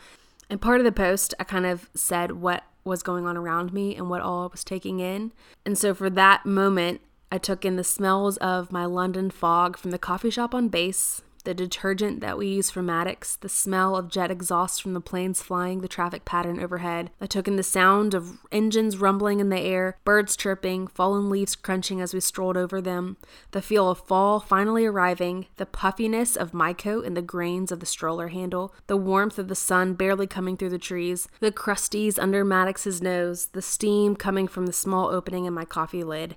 And 0.50 0.60
part 0.60 0.78
of 0.78 0.84
the 0.84 0.92
post, 0.92 1.32
I 1.40 1.44
kind 1.44 1.64
of 1.64 1.88
said 1.94 2.32
what 2.32 2.64
was 2.84 3.02
going 3.02 3.24
on 3.24 3.34
around 3.34 3.72
me 3.72 3.96
and 3.96 4.10
what 4.10 4.20
all 4.20 4.42
I 4.44 4.48
was 4.48 4.62
taking 4.62 5.00
in. 5.00 5.32
And 5.64 5.78
so 5.78 5.94
for 5.94 6.10
that 6.10 6.44
moment, 6.44 7.00
I 7.32 7.38
took 7.38 7.64
in 7.64 7.76
the 7.76 7.82
smells 7.82 8.36
of 8.36 8.70
my 8.70 8.84
London 8.84 9.30
fog 9.30 9.78
from 9.78 9.92
the 9.92 9.98
coffee 9.98 10.28
shop 10.28 10.54
on 10.54 10.68
base, 10.68 11.22
the 11.46 11.54
detergent 11.54 12.20
that 12.20 12.36
we 12.36 12.48
use 12.48 12.70
for 12.70 12.82
Maddox, 12.82 13.36
the 13.36 13.48
smell 13.48 13.96
of 13.96 14.10
jet 14.10 14.32
exhaust 14.32 14.82
from 14.82 14.94
the 14.94 15.00
planes 15.00 15.40
flying 15.40 15.80
the 15.80 15.88
traffic 15.88 16.24
pattern 16.24 16.60
overhead. 16.60 17.10
I 17.20 17.26
took 17.26 17.46
in 17.46 17.54
the 17.54 17.62
sound 17.62 18.14
of 18.14 18.38
engines 18.50 18.98
rumbling 18.98 19.38
in 19.38 19.48
the 19.48 19.60
air, 19.60 19.96
birds 20.04 20.36
chirping, 20.36 20.88
fallen 20.88 21.30
leaves 21.30 21.54
crunching 21.54 22.00
as 22.00 22.12
we 22.12 22.18
strolled 22.18 22.56
over 22.56 22.80
them, 22.80 23.16
the 23.52 23.62
feel 23.62 23.88
of 23.88 24.00
fall 24.00 24.40
finally 24.40 24.84
arriving, 24.84 25.46
the 25.56 25.66
puffiness 25.66 26.34
of 26.36 26.52
my 26.52 26.72
coat 26.72 27.04
and 27.06 27.16
the 27.16 27.22
grains 27.22 27.70
of 27.70 27.78
the 27.78 27.86
stroller 27.86 28.28
handle, 28.28 28.74
the 28.88 28.96
warmth 28.96 29.38
of 29.38 29.46
the 29.46 29.54
sun 29.54 29.94
barely 29.94 30.26
coming 30.26 30.56
through 30.56 30.70
the 30.70 30.78
trees, 30.78 31.28
the 31.38 31.52
crusties 31.52 32.18
under 32.18 32.44
Maddox's 32.44 33.00
nose, 33.00 33.46
the 33.46 33.62
steam 33.62 34.16
coming 34.16 34.48
from 34.48 34.66
the 34.66 34.72
small 34.72 35.10
opening 35.10 35.44
in 35.44 35.54
my 35.54 35.64
coffee 35.64 36.02
lid. 36.02 36.34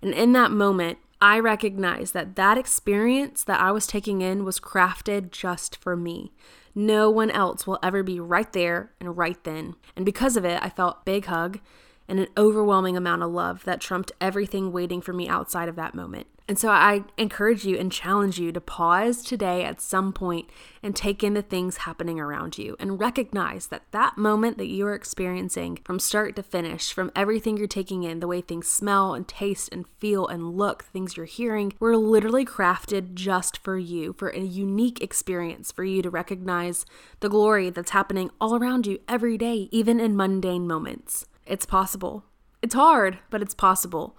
And 0.00 0.14
in 0.14 0.32
that 0.32 0.52
moment, 0.52 0.98
I 1.22 1.38
recognized 1.38 2.14
that 2.14 2.34
that 2.34 2.58
experience 2.58 3.44
that 3.44 3.60
I 3.60 3.70
was 3.70 3.86
taking 3.86 4.22
in 4.22 4.44
was 4.44 4.58
crafted 4.58 5.30
just 5.30 5.76
for 5.76 5.96
me. 5.96 6.32
No 6.74 7.10
one 7.10 7.30
else 7.30 7.64
will 7.64 7.78
ever 7.80 8.02
be 8.02 8.18
right 8.18 8.52
there 8.52 8.90
and 8.98 9.16
right 9.16 9.42
then. 9.44 9.76
And 9.94 10.04
because 10.04 10.36
of 10.36 10.44
it, 10.44 10.58
I 10.60 10.68
felt 10.68 11.04
big 11.04 11.26
hug 11.26 11.60
and 12.08 12.18
an 12.18 12.28
overwhelming 12.36 12.96
amount 12.96 13.22
of 13.22 13.30
love 13.30 13.64
that 13.64 13.80
trumped 13.80 14.12
everything 14.20 14.72
waiting 14.72 15.00
for 15.00 15.12
me 15.12 15.28
outside 15.28 15.68
of 15.68 15.76
that 15.76 15.94
moment. 15.94 16.26
And 16.48 16.58
so 16.58 16.70
I 16.70 17.04
encourage 17.16 17.64
you 17.64 17.78
and 17.78 17.90
challenge 17.90 18.38
you 18.38 18.52
to 18.52 18.60
pause 18.60 19.22
today 19.22 19.64
at 19.64 19.80
some 19.80 20.12
point 20.12 20.50
and 20.82 20.94
take 20.94 21.22
in 21.22 21.34
the 21.34 21.42
things 21.42 21.78
happening 21.78 22.18
around 22.18 22.58
you 22.58 22.76
and 22.80 23.00
recognize 23.00 23.68
that 23.68 23.84
that 23.92 24.18
moment 24.18 24.58
that 24.58 24.66
you 24.66 24.86
are 24.86 24.94
experiencing 24.94 25.78
from 25.84 25.98
start 25.98 26.34
to 26.36 26.42
finish, 26.42 26.92
from 26.92 27.12
everything 27.14 27.56
you're 27.56 27.68
taking 27.68 28.02
in, 28.02 28.20
the 28.20 28.26
way 28.26 28.40
things 28.40 28.68
smell 28.68 29.14
and 29.14 29.28
taste 29.28 29.72
and 29.72 29.86
feel 29.98 30.26
and 30.26 30.56
look, 30.56 30.84
things 30.84 31.16
you're 31.16 31.26
hearing, 31.26 31.72
were 31.78 31.96
literally 31.96 32.44
crafted 32.44 33.14
just 33.14 33.58
for 33.58 33.78
you, 33.78 34.12
for 34.12 34.28
a 34.30 34.40
unique 34.40 35.00
experience 35.00 35.70
for 35.70 35.84
you 35.84 36.02
to 36.02 36.10
recognize 36.10 36.84
the 37.20 37.28
glory 37.28 37.70
that's 37.70 37.92
happening 37.92 38.30
all 38.40 38.56
around 38.56 38.86
you 38.86 38.98
every 39.08 39.38
day, 39.38 39.68
even 39.70 40.00
in 40.00 40.16
mundane 40.16 40.66
moments. 40.66 41.24
It's 41.52 41.66
possible. 41.66 42.24
It's 42.62 42.74
hard, 42.74 43.18
but 43.28 43.42
it's 43.42 43.52
possible. 43.52 44.16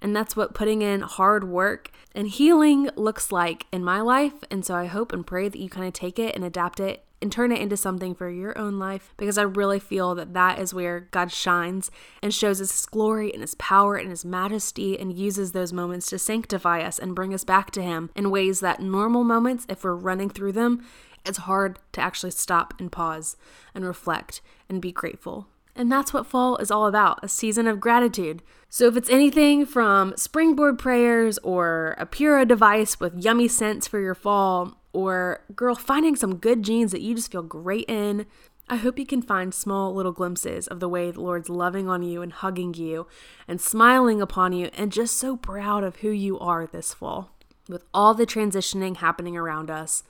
And 0.00 0.14
that's 0.14 0.36
what 0.36 0.54
putting 0.54 0.82
in 0.82 1.00
hard 1.00 1.42
work 1.42 1.90
and 2.14 2.28
healing 2.28 2.90
looks 2.94 3.32
like 3.32 3.66
in 3.72 3.82
my 3.82 4.00
life. 4.00 4.44
And 4.52 4.64
so 4.64 4.76
I 4.76 4.86
hope 4.86 5.12
and 5.12 5.26
pray 5.26 5.48
that 5.48 5.58
you 5.58 5.68
kind 5.68 5.88
of 5.88 5.92
take 5.92 6.20
it 6.20 6.36
and 6.36 6.44
adapt 6.44 6.78
it 6.78 7.02
and 7.20 7.32
turn 7.32 7.50
it 7.50 7.60
into 7.60 7.76
something 7.76 8.14
for 8.14 8.30
your 8.30 8.56
own 8.56 8.78
life 8.78 9.14
because 9.16 9.36
I 9.36 9.42
really 9.42 9.80
feel 9.80 10.14
that 10.14 10.32
that 10.34 10.60
is 10.60 10.72
where 10.72 11.08
God 11.10 11.32
shines 11.32 11.90
and 12.22 12.32
shows 12.32 12.60
his 12.60 12.86
glory 12.86 13.32
and 13.32 13.40
his 13.40 13.56
power 13.56 13.96
and 13.96 14.08
his 14.10 14.24
majesty 14.24 14.96
and 14.96 15.12
uses 15.12 15.50
those 15.50 15.72
moments 15.72 16.08
to 16.10 16.20
sanctify 16.20 16.82
us 16.82 17.00
and 17.00 17.16
bring 17.16 17.34
us 17.34 17.42
back 17.42 17.72
to 17.72 17.82
him 17.82 18.10
in 18.14 18.30
ways 18.30 18.60
that 18.60 18.78
normal 18.78 19.24
moments, 19.24 19.66
if 19.68 19.82
we're 19.82 19.96
running 19.96 20.30
through 20.30 20.52
them, 20.52 20.86
it's 21.24 21.38
hard 21.38 21.80
to 21.94 22.00
actually 22.00 22.30
stop 22.30 22.74
and 22.78 22.92
pause 22.92 23.36
and 23.74 23.84
reflect 23.84 24.40
and 24.68 24.80
be 24.80 24.92
grateful. 24.92 25.48
And 25.76 25.92
that's 25.92 26.12
what 26.14 26.26
fall 26.26 26.56
is 26.56 26.70
all 26.70 26.86
about 26.86 27.20
a 27.22 27.28
season 27.28 27.68
of 27.68 27.80
gratitude. 27.80 28.42
So, 28.70 28.86
if 28.86 28.96
it's 28.96 29.10
anything 29.10 29.66
from 29.66 30.14
springboard 30.16 30.78
prayers 30.78 31.38
or 31.42 31.94
a 31.98 32.06
Pura 32.06 32.46
device 32.46 32.98
with 32.98 33.22
yummy 33.22 33.46
scents 33.46 33.86
for 33.86 34.00
your 34.00 34.14
fall, 34.14 34.80
or 34.94 35.44
girl, 35.54 35.74
finding 35.74 36.16
some 36.16 36.36
good 36.36 36.62
jeans 36.62 36.90
that 36.92 37.02
you 37.02 37.14
just 37.14 37.30
feel 37.30 37.42
great 37.42 37.84
in, 37.88 38.24
I 38.68 38.76
hope 38.76 38.98
you 38.98 39.06
can 39.06 39.20
find 39.20 39.54
small 39.54 39.94
little 39.94 40.10
glimpses 40.10 40.66
of 40.66 40.80
the 40.80 40.88
way 40.88 41.10
the 41.10 41.20
Lord's 41.20 41.50
loving 41.50 41.88
on 41.88 42.02
you 42.02 42.22
and 42.22 42.32
hugging 42.32 42.72
you 42.74 43.06
and 43.46 43.60
smiling 43.60 44.22
upon 44.22 44.54
you 44.54 44.70
and 44.72 44.90
just 44.90 45.18
so 45.18 45.36
proud 45.36 45.84
of 45.84 45.96
who 45.96 46.10
you 46.10 46.38
are 46.38 46.66
this 46.66 46.94
fall. 46.94 47.30
With 47.68 47.84
all 47.92 48.14
the 48.14 48.26
transitioning 48.26 48.96
happening 48.96 49.36
around 49.36 49.70
us, 49.70 50.02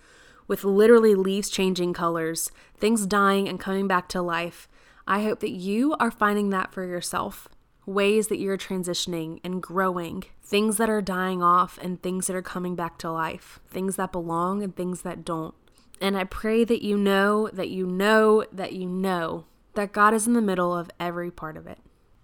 with 0.47 0.65
literally 0.65 1.15
leaves 1.15 1.51
changing 1.51 1.93
colors, 1.93 2.51
things 2.79 3.07
dying 3.07 3.49
and 3.49 3.59
coming 3.59 3.89
back 3.89 4.09
to 4.11 4.23
life, 4.23 4.69
I 5.07 5.23
hope 5.23 5.41
that 5.41 5.51
you 5.51 5.95
are 6.01 6.11
finding 6.11 6.51
that 6.51 6.73
for 6.73 6.85
yourself. 6.85 7.49
Ways 7.87 8.27
that 8.27 8.41
you're 8.41 8.59
transitioning 8.59 9.39
and 9.45 9.63
growing, 9.63 10.25
things 10.43 10.77
that 10.79 10.91
are 10.91 11.01
dying 11.01 11.43
off 11.43 11.79
and 11.81 12.03
things 12.03 12.27
that 12.27 12.35
are 12.35 12.43
coming 12.43 12.75
back 12.75 12.99
to 12.99 13.13
life, 13.13 13.61
things 13.71 13.95
that 13.97 14.11
belong 14.11 14.65
and 14.65 14.75
things 14.75 15.03
that 15.03 15.25
don't. 15.25 15.55
And 16.01 16.17
I 16.17 16.25
pray 16.25 16.65
that 16.65 16.83
you 16.83 16.99
know, 16.99 17.49
that 17.53 17.69
you 17.69 17.87
know, 17.87 18.45
that 18.53 18.73
you 18.73 18.87
know 18.87 19.45
that 19.75 19.93
God 19.93 20.13
is 20.13 20.27
in 20.27 20.33
the 20.33 20.41
middle 20.41 20.77
of 20.77 20.91
every 20.99 21.31
part 21.31 21.57
of 21.57 21.67
it. 21.69 21.79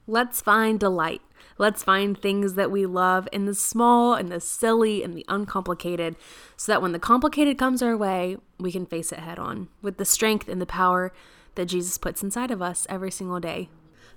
Let's 0.08 0.40
find 0.40 0.80
delight. 0.80 1.22
Let's 1.58 1.84
find 1.84 2.18
things 2.18 2.54
that 2.54 2.72
we 2.72 2.86
love 2.86 3.28
in 3.32 3.46
the 3.46 3.54
small 3.54 4.14
and 4.14 4.32
the 4.32 4.40
silly 4.40 5.04
and 5.04 5.14
the 5.14 5.24
uncomplicated 5.28 6.16
so 6.56 6.72
that 6.72 6.82
when 6.82 6.92
the 6.92 6.98
complicated 6.98 7.56
comes 7.56 7.82
our 7.82 7.96
way, 7.96 8.36
we 8.58 8.72
can 8.72 8.86
face 8.86 9.12
it 9.12 9.20
head 9.20 9.38
on 9.38 9.68
with 9.80 9.98
the 9.98 10.04
strength 10.04 10.48
and 10.48 10.60
the 10.60 10.66
power 10.66 11.12
that 11.54 11.66
Jesus 11.66 11.98
puts 11.98 12.22
inside 12.22 12.50
of 12.50 12.62
us 12.62 12.86
every 12.88 13.10
single 13.10 13.40
day. 13.40 13.68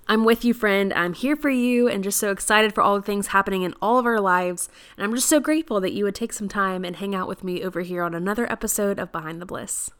I'm 0.08 0.24
with 0.24 0.44
you, 0.44 0.54
friend. 0.54 0.92
I'm 0.94 1.14
here 1.14 1.34
for 1.34 1.50
you 1.50 1.88
and 1.88 2.04
just 2.04 2.18
so 2.18 2.30
excited 2.30 2.74
for 2.74 2.80
all 2.80 2.96
the 2.96 3.02
things 3.02 3.28
happening 3.28 3.62
in 3.62 3.74
all 3.82 3.98
of 3.98 4.06
our 4.06 4.20
lives. 4.20 4.68
And 4.96 5.04
I'm 5.04 5.14
just 5.14 5.28
so 5.28 5.40
grateful 5.40 5.80
that 5.80 5.92
you 5.92 6.04
would 6.04 6.14
take 6.14 6.32
some 6.32 6.48
time 6.48 6.84
and 6.84 6.96
hang 6.96 7.14
out 7.14 7.26
with 7.26 7.42
me 7.42 7.64
over 7.64 7.80
here 7.80 8.02
on 8.04 8.14
another 8.14 8.50
episode 8.50 9.00
of 9.00 9.10
Behind 9.10 9.42
the 9.42 9.46
Bliss. 9.46 9.90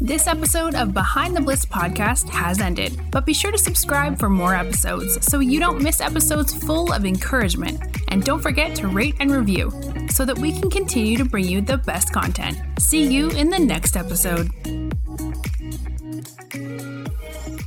This 0.00 0.26
episode 0.26 0.74
of 0.74 0.92
Behind 0.92 1.34
the 1.34 1.40
Bliss 1.40 1.64
podcast 1.64 2.28
has 2.28 2.60
ended, 2.60 3.00
but 3.10 3.24
be 3.24 3.32
sure 3.32 3.50
to 3.50 3.58
subscribe 3.58 4.18
for 4.18 4.28
more 4.28 4.54
episodes 4.54 5.24
so 5.26 5.40
you 5.40 5.58
don't 5.58 5.80
miss 5.80 6.00
episodes 6.00 6.52
full 6.52 6.92
of 6.92 7.04
encouragement. 7.04 7.80
And 8.08 8.22
don't 8.22 8.42
forget 8.42 8.76
to 8.76 8.88
rate 8.88 9.16
and 9.18 9.30
review 9.30 9.72
so 10.10 10.24
that 10.24 10.38
we 10.38 10.52
can 10.52 10.70
continue 10.70 11.16
to 11.16 11.24
bring 11.24 11.46
you 11.46 11.62
the 11.62 11.78
best 11.78 12.12
content. 12.12 12.58
See 12.78 13.02
you 13.02 13.30
in 13.30 13.48
the 13.48 13.58
next 13.58 13.96
episode. 13.96 14.50
thank 16.22 16.54
you 16.54 17.63